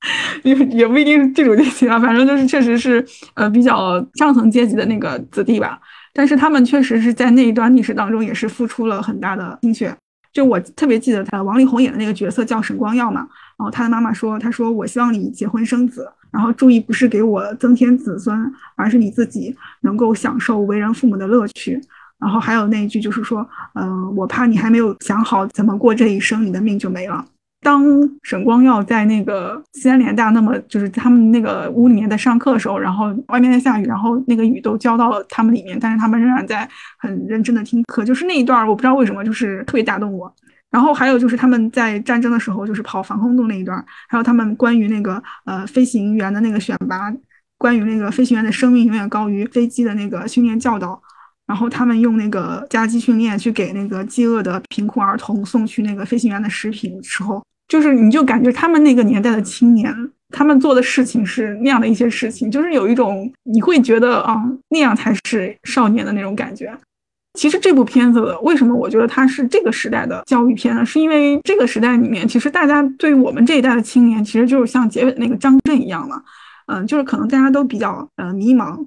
[0.44, 3.04] 也也不一定是地主阶级啊，反正就是确实是
[3.34, 5.78] 呃比较上层阶级的那个子弟吧。
[6.12, 9.94] 但是他们确实是在那一段历史当中也是付出了很大的心血。
[10.32, 13.20] 就我特别记得他王力宏演的那个角色叫沈光耀嘛，
[13.58, 21.80] 然后他的妈妈说，他说我希望你结婚生子，然后注意不是给我增添子孙，而是你自己能够享受为人父母的乐趣。
[22.18, 27.24] 然后还有那一句就是说，嗯，我怕你还没有想好怎么过这一生，你的命就没了。
[27.66, 27.82] 当
[28.22, 40.32] 沈光耀在那个西安联大，那么就是他们那个屋里面在上课的时候，然后外面在下雨，然后那个雨都浇到了他们里面，但是他们仍然在很认真的听课，就是那一段，我不知道为什么，就是特别打动我。
[40.70, 47.12] 然后还有就是他们在战争的时候，就是跑防空洞那一段，还有他们关于那个呃飞行员的那个选拔，
[47.58, 51.02] 关于那个飞行员的生命永远高于飞机的那个训练教导，
[51.48, 57.42] 然后他们用那个加机训练去给那个饥饿的贫苦儿童送去那个 飞行员的食品的时候。
[57.68, 59.92] 就是，你就感觉他们那个年代的青年，
[60.30, 66.72] 他们做的事情是那样的一些事情，就是有一种你会觉得啊，那样才是少年的那种感觉。
[67.34, 70.86] 其实这部片子为什么我觉得它是这个时代的教育片呢？
[70.86, 76.22] 是因为这个时代里面，其实大家对于我们这一代的青年，其实就是像结尾那个张震一样嘛，
[76.66, 78.78] 嗯，就是可能大家都比较呃迷茫。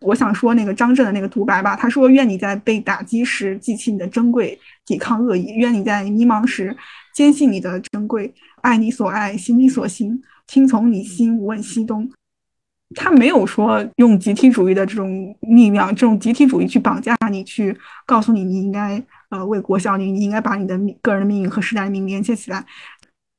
[0.00, 6.74] 我想说那个张震的那个独白吧，他说：“愿你在被打击时记起你的珍贵，抵抗恶意；愿你在迷茫时。”
[7.14, 12.10] 坚信你的珍贵，爱你所爱，行你所行，听从你心，无问西东。
[12.96, 22.64] 他没有说用集体主义的这种力量，这种集体主义去绑架你，去告诉你你应该呃为国效力，你应该把你的个人命运和时代命运连接起来。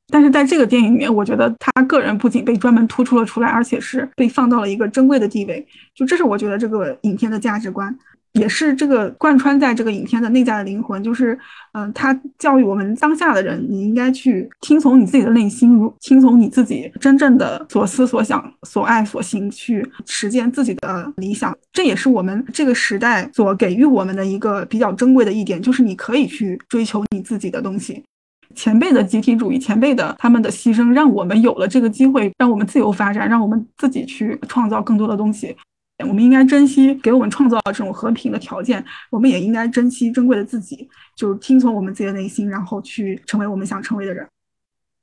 [0.08, 5.66] 但是在这个电影里面，我觉得他个人不仅被专门突出了出来，而且是被放到了一个珍贵的地位。
[5.94, 7.98] 就这是我觉得这个影片的价值观。
[8.36, 11.38] 也是这个贯穿在这个影片的内在的灵魂，就是，
[11.74, 21.56] 嗯，他教育我们当下的人，你应该去听从你自己的内心，如听从你自己真正的所思所想、所爱所行，去实践自己的理想。
[21.72, 28.04] 这也是我们这个时代所给予我们的一个比较珍贵的一点，就是你可以去追求你自己的东西。
[28.54, 35.56] 前辈的集体主义，前辈的他们的牺牲，让我们有了这个机会，让我们自由发展，让我们自己去创造更多的东西。
[36.00, 44.28] 我们应该珍惜给我们创造这种和平的条件，我们也应该珍惜珍贵的自己，就是听从我们自己的内心，然后去成为我们想成为的人。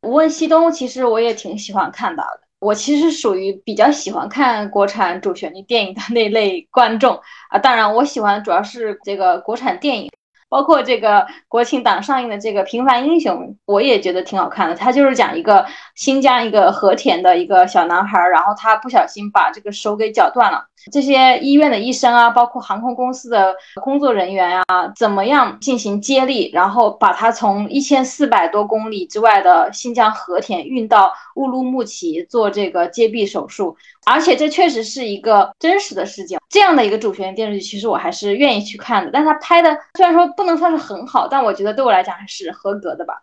[0.02, 2.40] 无问西东，其实我也挺喜欢看到的。
[2.61, 7.59] 我其实属于比较喜欢看国产主旋律电影的那类观众啊。
[7.59, 10.11] 当然，我喜欢主要是这个国产电影。
[10.48, 14.74] 包括这个国庆档上映的这个《平凡英雄》，我也觉得挺好看的。
[14.74, 20.66] 它就是讲一个新疆一个和田的一个小男孩，然后他不小心把这个手给绞断了。
[20.90, 33.77] 这些医院的医生啊，包括航空公司的工作人员啊，怎么样进行接力，然后把它从一千四百多公里之外的新疆和田运到乌鲁木齐做这个接臂手术。
[34.05, 36.38] 而且这确实是一个真实的事情。
[36.49, 39.11] 这样的一个主旋律电视剧，其实我还是愿意去看的。
[39.12, 43.23] 但它拍的虽然说不能算是很好，但我觉得对我来讲还是合格的吧。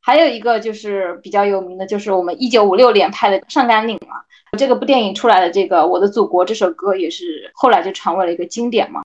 [0.00, 4.16] 还有一个就是比较有名的，就是我们一九五六年拍的《上甘岭》嘛。
[4.56, 9.02] 这个部电影出来的这个《我的祖国》这首歌也是后来就成为了一个经典嘛。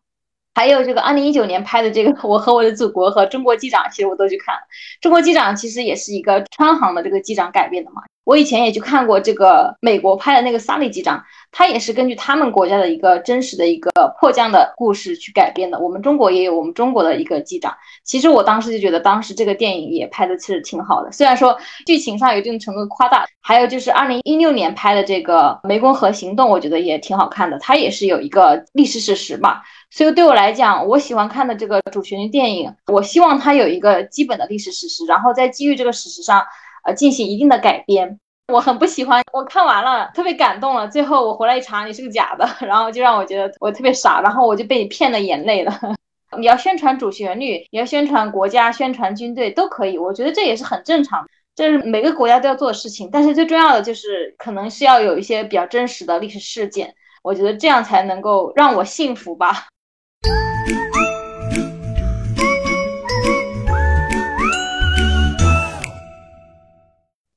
[0.54, 4.62] 还有这个二零一九年拍的这个《我和我的祖国》和《中国机长》，其实我都去看了。
[5.02, 8.02] 《中国机长》其实也是一个川航的这个机长改编的嘛。
[8.32, 15.78] 我以前也去看过这个美国拍的那个萨利机长，他也是根据他们国家的一个真实的一个迫降的故事去改编的。
[15.78, 17.76] 我们中国也有我们中国的一个机长。
[18.06, 23.26] 其实我当时就觉得，当时这个电影也拍的其实挺好的，虽然说剧情上有一定程度夸大。
[23.44, 29.60] 还有就是二零一六年拍的这个《湄公河行动》，我觉得也挺好看的，它也是有一个历史事实嘛。
[29.90, 36.46] 所以对我来讲，我喜欢看的这个主旋律电影，我希望它有一个基本的历史事实，然后在基于这个事实上，
[36.84, 38.20] 呃，进行一定的改编。
[38.48, 45.74] 我很不喜欢，我看完了特别感动了，最后我回来一查，你是个假的， 然后就让我觉得我特别傻，然后我就被你骗了眼泪了。
[46.38, 53.10] 你要宣传主旋律，你要宣传国家、宣传军队都可以，我觉得这也是很正常，这是每个国家都要做的事情。
[53.12, 59.68] 但是最重要的就是，可能是要有一些比较真实的历史事件，我觉得这样才能够让我幸福吧。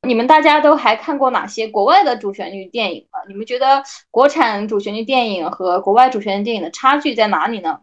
[0.05, 3.19] 你们大家都还看过哪些国外的主旋律电影吗？
[3.29, 7.81] 你们觉得国产主旋律电影和国外主旋律电影的差距在哪里呢？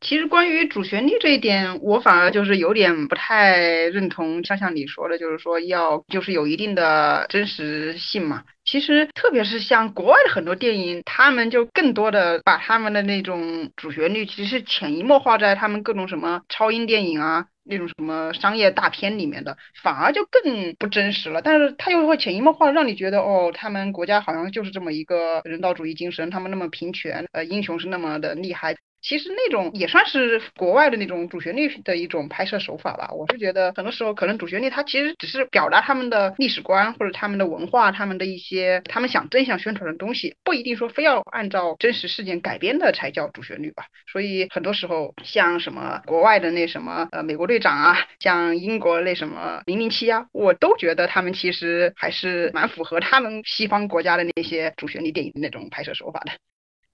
[0.00, 8.42] 其实关于主旋律这一点，我反而就是有点不太认同，像像你说的，就是说要就是有一定的真实性嘛。
[8.66, 17.46] 其实特别是像国外的很多电影，他们就更多的把他们的那种主旋律，其实潜移默化在他们各种什么超英电影啊。
[17.68, 21.42] 那种什么商业大片里面的，反而就更不真实了。
[21.42, 28.76] 但是他又会潜移默化让你觉得，哦，他们国家好像就是这么一个人道主义精神，他们那么平权，呃，英雄是那么的厉害。
[29.06, 33.08] 其实那种也算是国外的那种主旋律的一种拍摄手法吧。
[33.12, 43.84] 我是觉得很多时候可能主旋律它其实只是表达他们的历史观或者他们的文化，他们的一些他们想真想宣传的东西，不一定说非要按照真实事件改编的才叫主旋律吧。
[44.10, 56.32] 所以很多时候像什么国外的那什么呃美国队长啊，像英国那什么零零七啊，我都觉得他们其实还是蛮符合他们西方国家的那些主旋律电影的那种拍摄手法的。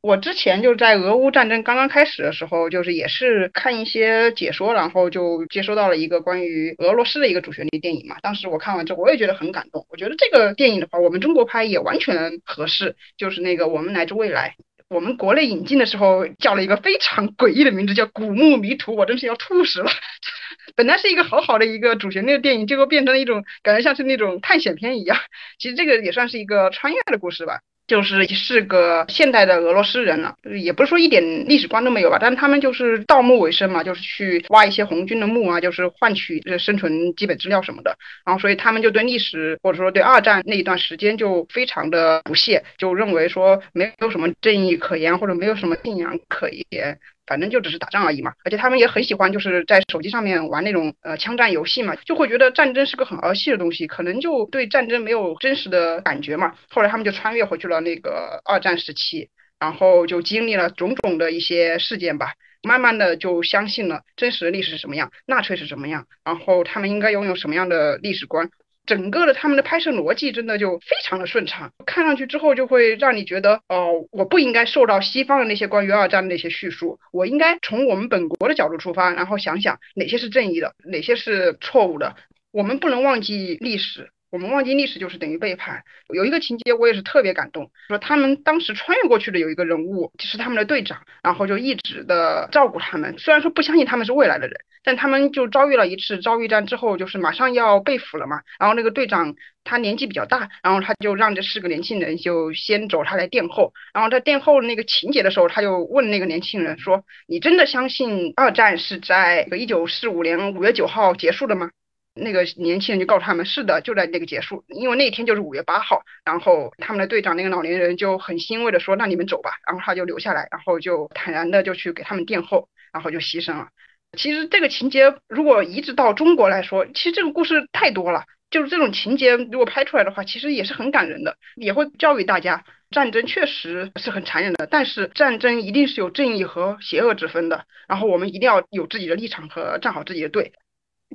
[0.03, 8.17] 我之前就是在俄乌战争刚刚开始的时候，就是也是看一些解说，然后就接收到了一个关于俄罗斯的一个主旋律电影嘛。
[8.21, 9.87] 当时我看完之后，我也觉得很感动。
[9.89, 12.97] 我觉得这个电影的话，我们中国拍也完全合适。
[13.17, 14.57] 就是那个《我们来自未来》，
[14.89, 19.91] 我们国内引进的时候叫了一个非常诡异的名字，叫《古墓迷途》，我真是要吐死了。
[20.75, 25.17] 本来是一个好好的一个主旋律的电影，结果变成了一种感觉像是那种探险片一样。
[25.61, 27.61] 其实这个也算是一个穿越的故事吧。
[27.87, 37.97] 就是是个现代的俄罗斯人了，也不是说一点历史观都没有吧，但他们就是盗墓为生嘛，就是去挖一些红军的墓啊，就是换取生存基本资料什么的。
[38.25, 46.99] 然后所以他们就对历史或者说对二战那一段时间就非常的不屑，就认为说没有什么正义可言或者没有什么信仰可言。
[47.27, 56.55] 反正就只是打仗而已嘛，而且他们也很喜欢，就是在手机上面玩那种呃枪战游戏嘛，就会觉得战争是个很儿戏的东西，可能就对战争没有真实的感觉嘛。
[56.69, 62.33] 后来他们就穿越回去了那个二战时期，然后就经历了种种的一些事件吧，
[62.63, 68.51] 慢慢的就相信了真实的历史是什么样，纳粹是什么样，然后他们应该拥有什么样的历史观。
[68.85, 82.17] 整个的他们的拍摄逻辑真的就非常的顺畅，看上去之后就会让你觉得，哦，我不应该受到西方的那些关于二战的那些叙述，我应该从我们本国的角度出发，然后想想哪些是正义的，哪些是错误的。
[82.51, 84.11] 我们不能忘记历史。
[84.33, 85.85] 我们忘记历史就是等于背叛。
[86.09, 93.15] 有一个情节我也是特别感动，说他们当时穿越过去的有一个人物，是他们的队长，然后就一直的照顾他们。
[93.19, 98.41] 虽然说不相信他们是未来的人，但他们就遭遇了一次遭遇战之后，就是马上要被俘了嘛。
[98.59, 103.75] 然后那个队长他年纪比较大，然后他就让这四个年轻人就先走，他来殿后。
[103.93, 111.71] 然后在殿后那个情节的时候，他就问那个年轻人说：“你真的相信二战是在一九四五年五月九号结束的吗？”
[112.15, 116.03] 那个年轻人就告诉他们，是的，就在那个结束，因为那天就是五月八号。
[116.25, 123.69] 然后他们的队长那个老年人就很欣慰的说：“那你们走吧。”然后他就留下来，然后就坦然的就去给他们殿后，然后就牺牲了。
[124.17, 128.25] 其实这个情节如果移植到中国来说，其实这个故事太多了。
[128.51, 137.65] 就是这种情节如果拍出来的话，其实也是很感人的，也会教育大家，战争确实是很残忍的，但是战争一定是有正义和邪恶之分的。
[137.89, 140.53] 然后我们一定要有自己的立场和站好自己的队，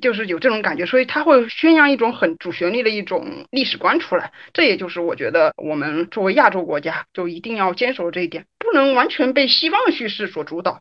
[0.00, 0.86] 就是有这种感觉。
[0.86, 4.32] 所以他会宣扬一种很主旋律的一种历史观出来。
[4.52, 10.80] 这也就是我觉得我们作为亚洲国家就一定要坚守这一点，不能完全被西方叙事所主导。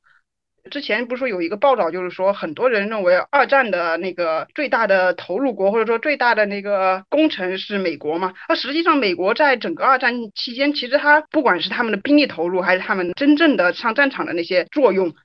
[0.69, 8.33] 之前不是说有一个报道，就是说很多人认为二战的那个最大的投入国或者说最大的那个工程是美国嘛？
[8.49, 15.15] 那实际上美国在整个二战期间，其实他不管是他们的兵力投入，还是他们真正的上战场的那些作用，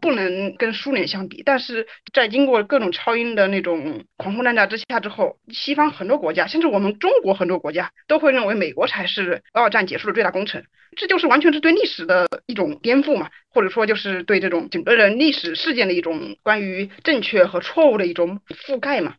[0.00, 1.42] 不能跟苏联相比。
[1.44, 10.64] 但是在经过各种超英的那种狂轰滥炸之下之后，西方很多国家，甚至我们中国很多国家，都会认为美国才是二战结束的最大功臣。
[10.96, 19.16] 这就是完全是对历史的一种颠覆嘛，或者说就是对这种整个人历史事件的一种关于正确和错误的一种覆盖嘛。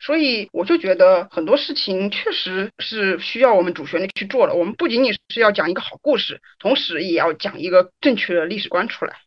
[0.00, 4.54] 所以我就觉得很多事情确实是需要我们主旋律去做的。
[4.54, 9.18] 我们不仅仅是要讲一个好故事，同时也要讲一个正确的历史观出来。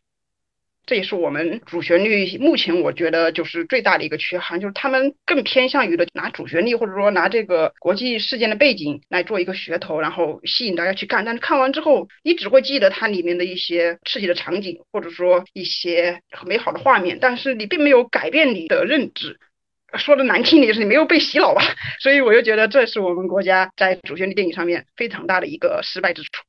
[0.86, 11.24] 这也是我们主旋律目前我觉得就是最大的一个缺憾，就是他们更偏向于的拿主旋律或者说拿这个国际事件的背景来做一个噱头，然后吸引大家去看。
[11.24, 19.40] 但是看完之后，你只会记得它里面的一些刺激的场景，或者说一些很美好的画面，但是你并没有改变你的认知。
[19.98, 21.62] 说的难听点就是你没有被洗脑吧。
[21.98, 26.45] 所以我就觉得这是我们国家在主旋律电影上面非常大的一个失败之处。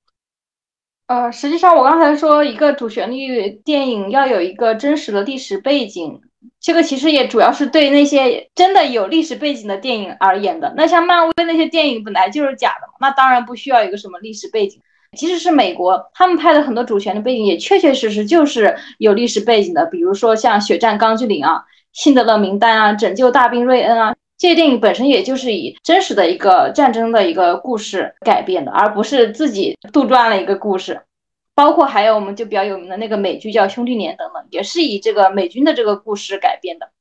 [1.08, 6.20] 呃，实际上我刚才说一个主旋律电影要有一个真实的历史背景，
[6.60, 10.74] 这个其实也主要是对那些真的有历史背景的电影而言的。
[10.76, 14.82] 那像漫威那些电影本来就是假的，那当然不需要一个什么历史背景。
[15.18, 21.60] 即使是美国，他们拍的很多主旋律背景也确确实实就是有历史背景的，比如说像《血战钢锯岭》啊、
[21.93, 31.02] 《辛德勒名单》啊、《拯救大兵瑞恩》啊，这些电影本身也就是以真实的一个战争的一个故事改编的，而不是自己杜撰了一个故事。
[31.56, 36.92] 包括还有我们就比较有名的那个美剧叫《兄弟连》等等，也是以这个美军的这个故事改编的。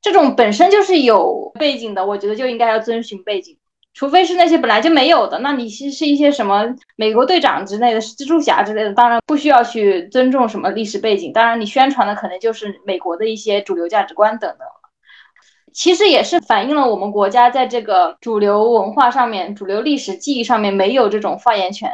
[0.00, 3.58] 这种本身就是有背景的，我觉得就应该要遵循背景，
[3.92, 5.40] 除非是那些本来就没有的。
[5.40, 11.30] 那你是是一些什么美国队长之类的、蜘蛛侠之类的，当然不需要去尊重什么历史背景。
[11.34, 14.66] 当然，你宣传的可能就是美国的一些主流价值观等等。
[15.78, 21.88] 其实也是反映了我们国家在这个主流文化上面、主流历史记忆上面没有这种发言权。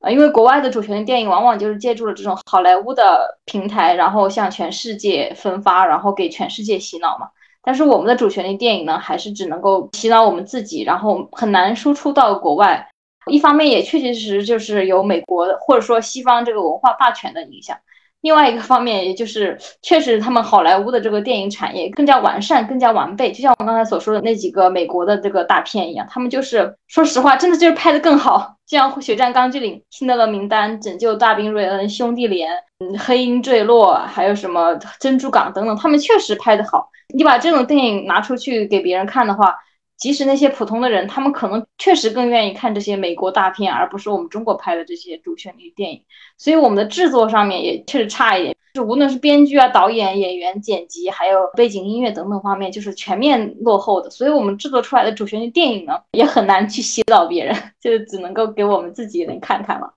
[0.00, 7.30] 呃，因为国外的主旋律电影往往就是借助了这种好莱坞的平台，然后向全世界分发，然后给全世界洗脑嘛。
[7.62, 12.90] 但是我们的主旋律电影呢，还是只能够洗脑我们自己，然后很难输出到国外。
[13.30, 17.78] 一方面也确确实实就是有美国或者说西方这个文化霸权的影响。
[18.22, 28.56] 另外一个方面，也就是确实他们好莱坞的这个电影产业更加完善、更加完备，就像我刚才所说的那几个美国的这个大片一样，他们就是说实话，真的就是拍的更好。
[28.66, 36.88] 像《血战钢锯岭》《辛德勒名单》《拯救大兵瑞恩》《兄弟连》嗯，《黑鹰坠落》还有什么《珍珠港》等等，他们确实拍的好。
[37.12, 39.56] 你把这种电影拿出去给别人看的话，
[40.00, 46.02] 即使那些普通的人，他们可能确实更愿意看这些美国大片，而不是我们中国拍的这些主旋律电影。
[46.38, 54.08] 所以我们的制作上面也确实差一点，就无论是编剧啊、导演、演员、剪辑，还有背景音乐等等方面，就是全面落后的。
[54.08, 59.92] 所以我们制作出来的主旋律电影呢，也很难去洗脑别人， 就只能够给我们自己人看看了。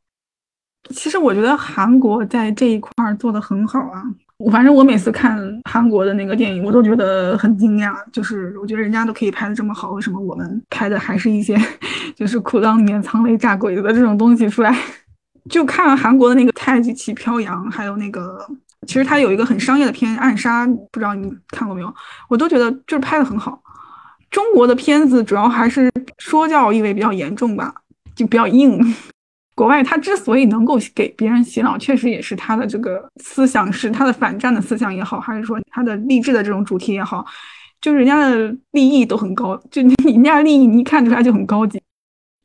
[0.94, 4.04] 其实我觉得韩国在这一块做的很好啊。
[4.44, 5.40] 我反正我每次看
[5.70, 7.96] 韩国的那个电影，我都觉得很惊讶。
[8.12, 11.58] 就是我觉得人家都可以拍的这么好，为什么我们拍的还是一些
[12.14, 14.78] 就是裤裆里面藏雷炸鬼子的这种东西出来？
[15.50, 18.46] 就看韩国的那个《太极旗飘扬》，还有那个，
[18.86, 21.94] 其实它有一个很商业的片《暗杀》，不知道你看过没有？
[22.28, 23.62] 我都觉得就是拍的很好。
[24.30, 27.74] 中国的片子主要还是说教意味比较严重吧，
[28.14, 28.78] 就比较硬。
[29.56, 37.26] 国外他之所以能够给别人洗脑，确实也是他的这个思想是他的反战的思想也好，还是说他的励志的这种主题也好，
[37.80, 41.82] 就是人家的立意都很高，就你人家立意你一看出来就很高级。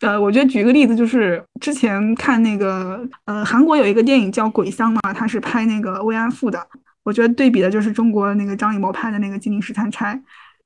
[0.00, 6.64] 呃，我觉得举个例子，就是之前看那个呃韩国有一个电影叫《鬼乡》嘛，他是拍那个慰安妇的，
[7.02, 10.14] 我觉得对比的就是中国那个张艺谋拍的那个《金陵十三钗》，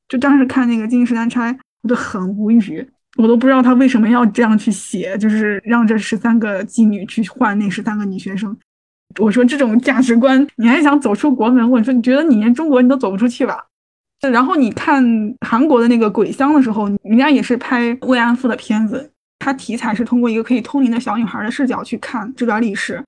[0.07, 1.51] 就当时看那个《金陵十三钗》，
[1.83, 2.87] 我就很无语。
[3.17, 8.57] 我都不知道他为什么要这样去写，就是让这十三个妓女去换那十三个女学生。
[9.21, 11.71] 我说这种价值观，你还想走出国门？
[11.71, 13.67] 我说你觉得你连中国你都走不出去吧？
[14.31, 15.05] 然后你看
[15.41, 19.11] 韩国的那个《鬼乡》的时候，人家也是拍慰安妇的片子，
[19.41, 23.03] 它题材是通过一个可以通灵的小女孩的视角去看这段历史。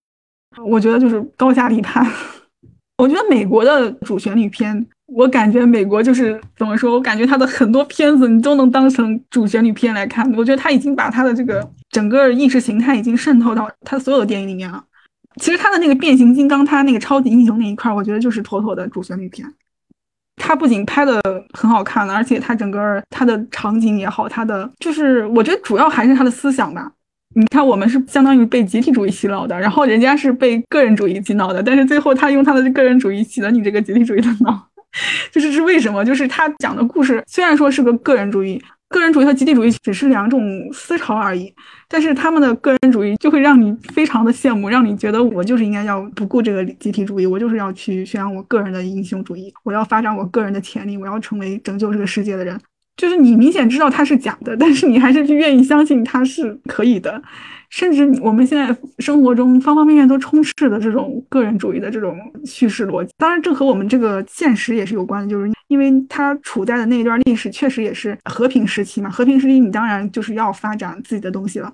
[0.67, 2.07] 我觉得就是高下立判。
[2.99, 6.93] 我觉得美国的主旋律片，我感觉美国就是怎么说？
[6.93, 10.31] 我感觉他的很多片子你都能当成主旋律片来看。
[10.35, 14.83] 我觉得他已经把他的这个整个意识形态已经渗透到他所有的电影里面了。
[15.41, 19.47] 其实他的那个变形金刚，他那个超级英雄那一块，我觉得就是妥妥的主旋律片。
[20.37, 21.21] 他不仅拍的
[21.53, 26.91] 很好看，而且他整个他的场景也好，他的就是我觉得主要还是他的思想吧。
[27.37, 34.69] 你看，我们是相当于被集体主义洗脑的，然后人家是被个人主义洗脑的，但是最后他用他的个人主义洗了你这个集体主义的脑，
[35.33, 36.05] 就是是为什么？
[36.05, 40.41] 就是他讲的故事虽然说是个个人主义，个人主义和集体主义只是两种
[40.73, 41.53] 思潮而已，
[41.89, 52.59] 但是他们的个人主义就会让你非常的羡慕，让你觉得我就是应该要不顾这个集体主义，我就是要去宣扬我个人的英雄主义，我要发展我个人的潜力，我要成为拯救这个世界的人。
[52.97, 57.21] 就是你明显知道它是假的，但是你还是愿意相信它是可以的，
[57.75, 63.11] 甚至我们现在生活中方方面面都充斥的这种个人主义的这种叙事逻辑。
[63.19, 69.11] 当然，这和我们这个现实也是有关的，就是因为它处在的那一段历史确实也是和平时期嘛。
[69.11, 71.73] 和平时期，你当然就是要发展自己的东西了。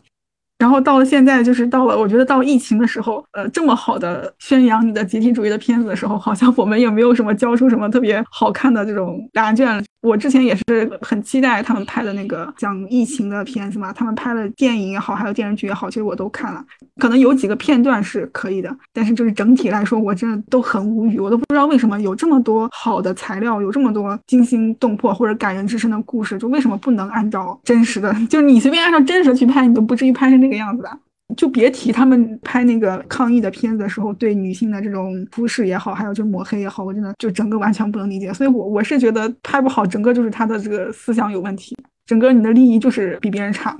[0.61, 9.83] 然后到了现在，就是到了我觉得到疫情的时候，呃，这么好的宣扬你的集体主义的片子的时候，好像我们也没有什么交出什么特别好看的这种答卷。
[10.03, 16.65] 我之前也是很期待他们拍的那个讲疫情的片子嘛，他们拍的电影也好，还有电视剧也好，其实我都看了，
[16.99, 30.98] 可能有几个片段是可以的，但是就是整体来说，我真的都很无语，我都不知道为什么有这么多好的材料，有这么多惊心动魄或者感人至深的故事，就为什么不能按照真实的，就是你随便按照真实的去拍，你都不至于拍成这这个样子吧？
[31.36, 38.34] 就别提他们拍那个抗议的片子的时候，对女性的这种忽视也好，还有就抹黑也好，我真的就整个完全不能理解。
[38.34, 43.78] 所以，我我是觉得拍不好，整个就是他的这个思想有问题，整个你的利益就是比别人差。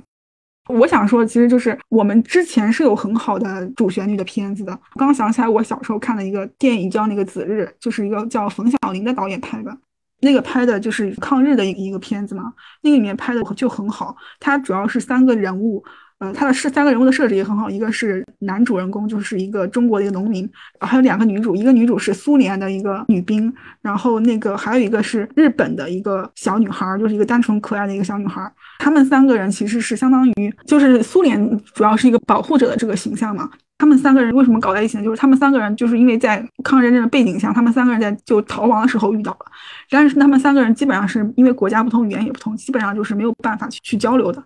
[0.69, 4.79] 我想说，其实就是我们之前是有很好的主旋律的片子的。
[4.95, 9.77] 刚想起来，我小时候看的一个电影叫那个《子日》，就是一个叫冯小林的导演拍的，
[10.21, 12.53] 那个拍的就是抗日的一一个片子嘛。
[12.81, 15.83] 那个里面拍的就很好，它主要是三个人物。
[16.21, 20.47] 呃，他的是三个人物的设置也很好，一个是男主人公，就是一个中国的一个农民，
[20.79, 23.51] 然后还有两个女主，一个女主是苏联的一个女兵，
[23.81, 28.39] 然后那个还有一个是日本的一个小女孩，就是一个单纯可爱的一个小女孩。
[28.77, 33.49] 他们三个人其实是相当于，就是苏联主要是一个保护者的这个形象嘛。
[33.79, 35.03] 他们三个人为什么搞在一起呢？
[35.03, 39.45] 就是他们三个人就是因为在抗日战争的背景下，他们三个人在就逃亡的时候遇到了，
[39.89, 44.43] 但是他们三个人基本上是因为国家不同，语言也不同，基本上就是没有办法去去交流的。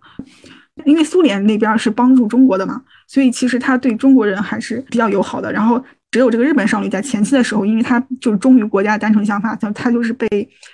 [0.83, 5.51] 因为苏联那边是帮助中国的嘛，所以其实他对中国人还是比较友好的。
[5.51, 10.27] 然后只有这个日本少女在前期的时候，因为她就是忠于国家单纯想法，她她就是被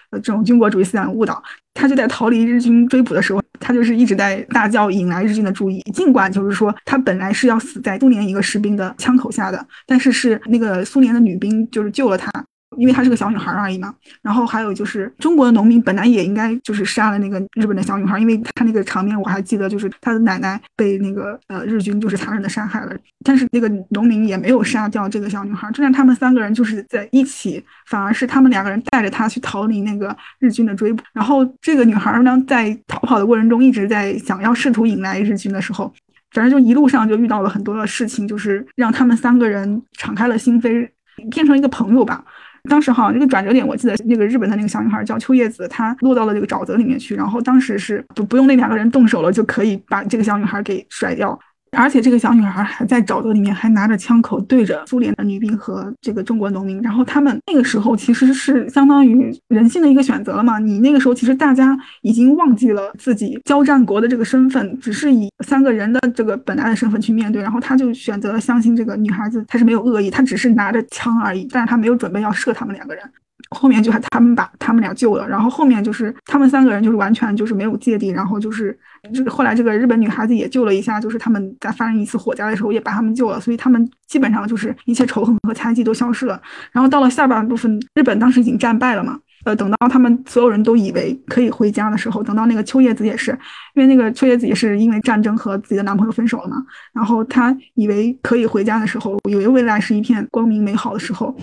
[0.10, 1.42] 呃这种军国主义思想误导，
[1.74, 5.80] 她就在逃离日军追捕的时候，她就是一直在大叫，引来日军的注意。
[5.94, 12.32] 尽管就是说她本来是要死在苏联一个士兵的枪口下的，但是是那个苏联的女兵就是救了她。
[12.78, 35.94] 因为她是个小女孩而已嘛，然后还有就是中国的农民本来也应该就是杀了那个日本的小女孩，因为她那个场面我还记得，就是她的奶奶被那个呃日军就是残忍的杀害了，但是那个农民也没有杀掉这个小女孩，就让他们三个人就是在一起，反而是他们两个人带着她去逃离那个日军的追捕，然后这个女孩呢在逃跑的过程中一直在想要试图引来日军的时候，
[36.32, 40.90] 反正就一路上就遇到了很多的事情，就是让他们三个人敞开了心扉，
[41.30, 42.24] 变成一个朋友吧。
[42.70, 51.38] 当时好像这个转折点，我记得那个日本的那个小女孩叫秋叶子，她落到了这个沼泽里面去，然后当时是不不用那两个人动手了，就可以把这个小女孩给甩掉。
[51.78, 56.82] 而且这个小女孩还在沼泽里面，还拿着枪口对着苏联的女兵和这个中国农民。
[56.82, 60.60] 然后他们那个时候其实是相当于人性的一个选择了嘛？
[60.60, 67.42] 你那个时候其实大家已经忘记了自己交战国的这个身份，只是以三个人的这个本来的身份去面对。
[67.42, 73.04] 然后他就选择了相信这个女孩子，她是没有恶意，她只是拿着枪而已，但是她没有准备要射他们两个人。
[73.50, 78.78] 后面就还他们把他们俩救了，然后后面就是他们三个人就是完全就是没有芥蒂，然后就是
[79.14, 86.42] 这个后来这个日本女孩子也救了一下，就是他们在发生一次火灾的时候也把他们救了，所以他们基本上就是一切仇恨和猜忌都消失了。
[86.72, 93.32] 然后到了下半部分，日本当时已经战败了嘛，呃，等到他们所有人都以为可以回家的时候，等到那个秋叶子也是，
[93.74, 96.58] 因为那个秋叶子也是因为战争和自己的男朋友分手了嘛，
[96.94, 101.36] 然后她以为可以回家的时候，以为未来是一片光明美好的时候。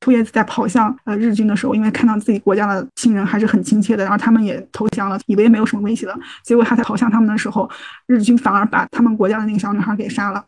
[0.00, 6.18] 兔叶子在跑向呃日军的时候，因为看到自己国家的亲人还是很亲切的，然后他们也投降了，以为没有什么威胁了。
[6.42, 7.70] 结果他在跑向他们的时候，
[8.06, 10.44] 日军反而把他们国家的那个小女孩给杀了。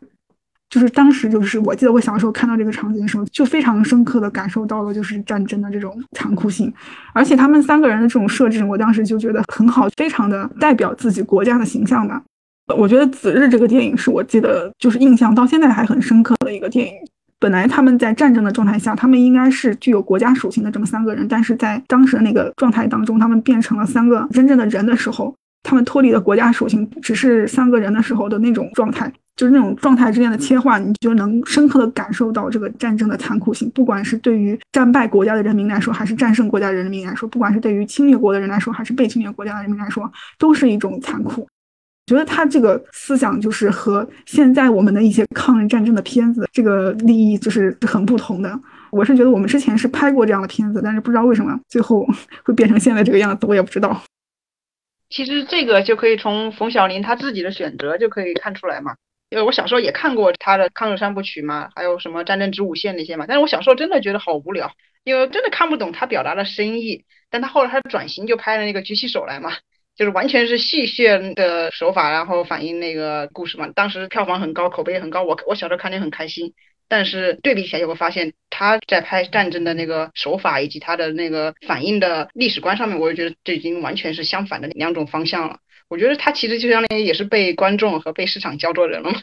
[0.69, 6.73] 就是当时，就是我记得我小时候看到这个场景的时候，就非常深刻的感受到了就是战争的这种残酷性。
[7.13, 12.19] 而且他们三个人的这种设置，我当时就觉得很好，非常的代表自己国家的形象吧。
[12.75, 16.93] 我觉得《子日》这个电影是我记得就是印象到现在还很深刻的一个电影。
[17.43, 33.69] 本来他们在战争的状态下，他们应该是具有国家属性的这么三个人，但是在当时的那个状态当中，他们变成了三个真正的人的时候，他们脱离了国家属性，只是三个人的时候的那种状态，就是那种状态之间的切换，你就能深刻的感受到这个战争的残酷性。
[33.75, 41.45] 不管是对于战败国家的人民来说，还是战胜国家的人民来说，不管是对于侵略国的人来说，还是被侵略国家的人民来说，都是一种残酷。
[42.05, 48.59] 觉得他这个思想就是和现在我们的一些抗日战争的片子这个利益就是很不同的。
[48.91, 52.05] 我是觉得我们之前是拍过这样的片子，但是不知道为什么最后
[52.43, 54.03] 会变成现在这个样子，我也不知道。
[55.09, 58.95] 其实这个就可以从冯小林他自己的选择就可以看出来嘛。
[59.29, 63.25] 因为我小时候也看过他的抗日三部曲嘛，还有什么战争之五线那些嘛。
[63.27, 64.71] 但是我小时候真的觉得好无聊，
[65.03, 67.05] 因为真的看不懂他表达的深意。
[67.31, 69.53] 但他后来他转型就拍了那个举起手来嘛。
[69.95, 73.67] 就是完全是戏谑的手法，然后反映那个故事嘛。
[73.75, 76.53] 当时票房很高，口碑也很高，我我小时候看的很开心。
[76.89, 85.57] 但是对比起来，就会发现他在拍战争的那个手法以及他的那个反映的历史观上面，我就觉得这已经完全是相反的两种方向了。
[85.87, 89.21] 我觉得他其实就相当于也是被观众和被市场教做人了嘛。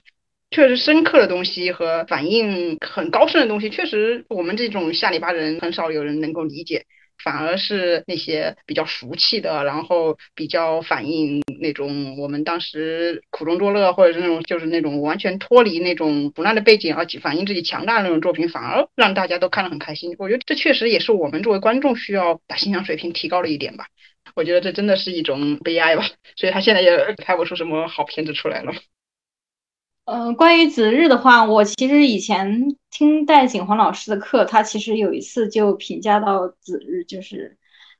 [0.50, 6.86] 确实深刻的东西和反映很高深的东西，确实我们这种下里巴人很少有人能够理解。
[7.22, 20.14] 反而是那些比较俗气的，然后比较反映那种我们当时苦中作乐，或者是那种就是那种完全脱离那种苦难的背景而反映自己强大的那种作品，反而让大家都看得很开心。
[20.18, 23.86] 我觉得这确实也是我们作为观众需要把欣赏水平提高的一点吧。
[24.36, 26.04] 我觉得这真的是一种悲哀吧，
[26.36, 28.72] 所以他现在也拍不出什么好片子出来了。
[30.12, 37.56] 嗯，关于子日的话，我其实以前听戴景华老师的课，他其实有一次就评价到子日，就是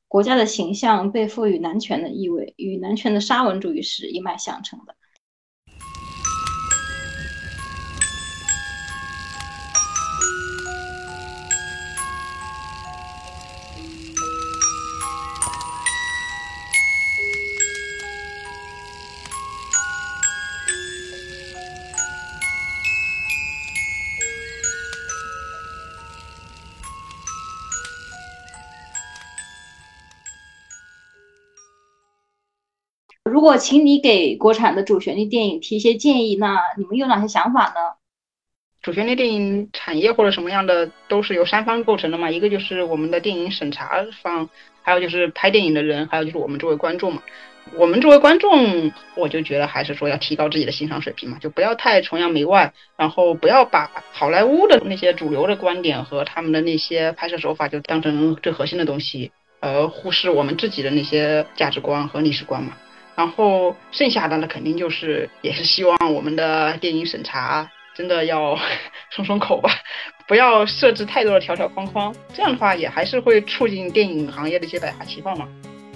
[0.08, 4.96] 国家的形象被赋予男权的意味，与男权的沙文主义是一脉相承的。
[33.24, 37.74] 如果请你给国产的主旋律电影提一些建议，那你们有哪些想法呢？
[38.82, 44.48] 主旋律电影产业或者什么样的都是由三方构成的嘛，一个就是我们的电影审查方，
[44.82, 47.22] 还有就是拍电影的人，还有就是我们作为观众嘛。
[47.76, 62.76] 我们作为观众，我就觉得还是说要提高自己的欣赏水平嘛，就不要太崇洋媚外，然后不要把好莱坞的那些主流的观点和他们的那些拍摄手法就当成最核心的东西，而忽视我们自己的那些价值观和历史观嘛。
[63.20, 68.58] 然后剩下的那肯定就是也是希望我们的电影审查真的要
[69.14, 69.70] 松松口吧，
[70.26, 75.46] 不要设置太多的条条框框，这样的话也还是会促进电影行业的一些百花齐放嘛。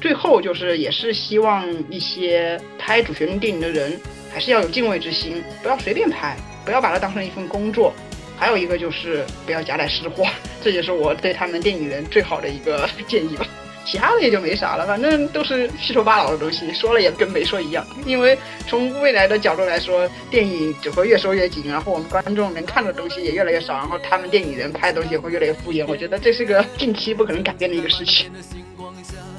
[0.03, 3.99] 最后就是也是希望一些拍主旋律电影的人
[4.31, 7.91] 还是要有敬畏之心，不要随便拍，不要把它当成一份工作。
[8.37, 10.27] 还有一个就是不要夹带私货，
[10.63, 13.47] 这就是我对他们电影人最好的一个建议吧。
[13.85, 17.85] 其他的也就没啥了，反正都是虚头八脑的东西，说了也跟没说一样。
[18.07, 25.85] 因为从未来的角度来说，电影只会越收越紧，然后我们观众能看的东西也越来越少，然后他们电影人拍的东西也会越来越敷衍。
[25.87, 28.31] 我觉得这是个近期不可能改变的一个事情。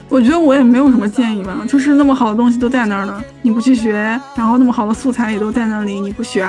[0.08, 3.92] 我觉得我也没有什么建议吧，就是那么好的东西都在那儿呢，你不去学，
[4.36, 6.48] 然后那么好的素材也都在那里，你不选，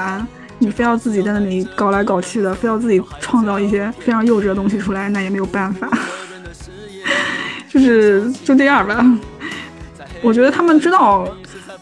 [0.59, 5.89] 你非要自己在那里搞来搞去的，非要自己创造一些非常幼稚的东西出来，那也没有办法。
[7.77, 9.05] 就是就这样吧，
[10.23, 11.29] 我觉得他们知道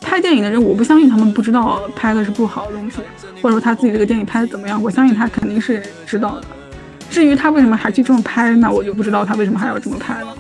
[0.01, 2.97] 拍电影的人，我不相信他们不知道拍的是不好的东西，
[3.41, 6.43] 或者说他自己这个电影拍的怎么样，我相信他肯定是知道的。
[7.09, 10.37] 至于他为什么还去这么拍，那我就不知道他为什么还要这么拍了。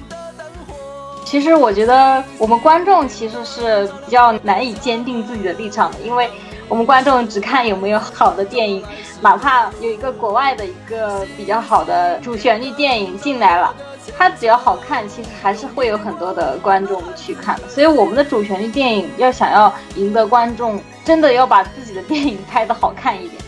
[1.25, 6.29] 其实我觉得我们观众其实是比较难以坚定自己的立场的，因为
[6.69, 8.83] 我们观众只看有没有好的电影，
[9.21, 13.73] 哪怕有一个国外的一个比较好的主旋律电影进来了。
[14.17, 17.69] 它只要好看，其实还是会有很多的观众去看的。
[17.69, 23.43] 所以我们的主旋律电影要想要赢得观众，真的要把自己的电影拍的好看一点。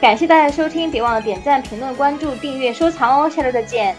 [0.00, 3.28] 感谢大家收听，别忘了点赞、评论、关注、订阅、收藏哦！
[3.28, 3.94] 下周再见。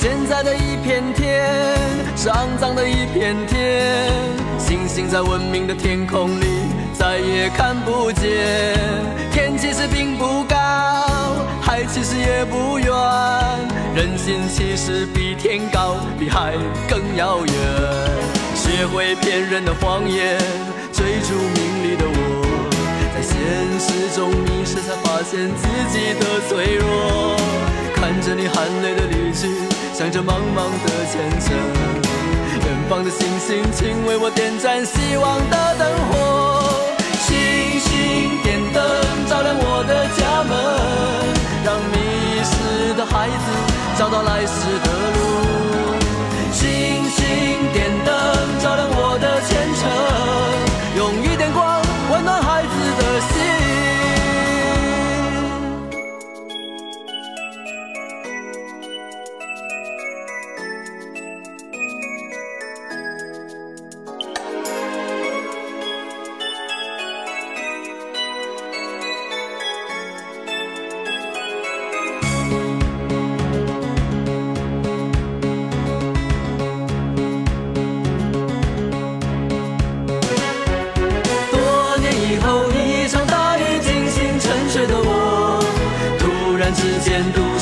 [0.00, 1.44] 现在的一片天，
[2.16, 4.12] 是肮脏的一片天，
[4.60, 6.55] 星星在文明的天空里。
[6.98, 8.24] 再也看不见，
[9.30, 10.56] 天其实并不高，
[11.60, 12.90] 海其实也不远，
[13.94, 16.54] 人心其实比天高，比海
[16.88, 17.54] 更遥远。
[18.54, 20.38] 学会骗人的谎言，
[20.92, 22.18] 追逐名利的我，
[23.14, 23.36] 在现
[23.78, 27.36] 实中迷失，才发现自己的脆弱。
[27.94, 29.48] 看着你含泪的离去，
[29.92, 31.56] 想着茫茫的前程，
[32.64, 36.55] 远方的星星，请为我点盏希望的灯火。
[39.28, 40.54] 照亮我的家门，
[41.64, 41.94] 让迷
[42.44, 43.46] 失的孩子
[43.98, 45.18] 找到来时的路。
[46.52, 46.64] 星
[47.10, 47.24] 星
[47.72, 48.08] 点灯，
[48.62, 49.82] 照亮我的前程，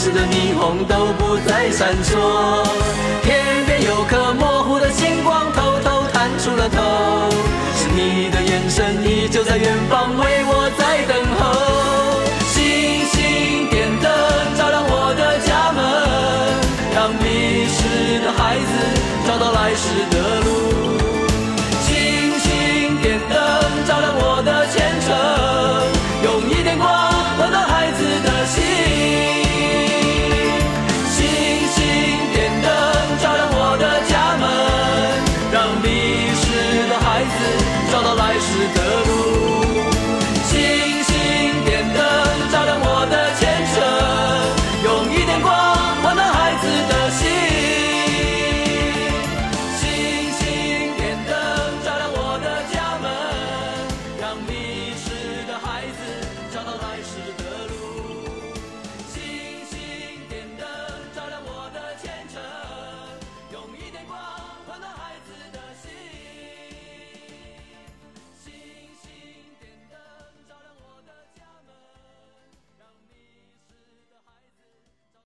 [0.04, 2.62] 间，都市的霓虹都不再闪烁，
[3.22, 7.30] 天边有颗模糊的星光偷偷探出了头，
[7.74, 10.03] 是你的眼神依旧在远方。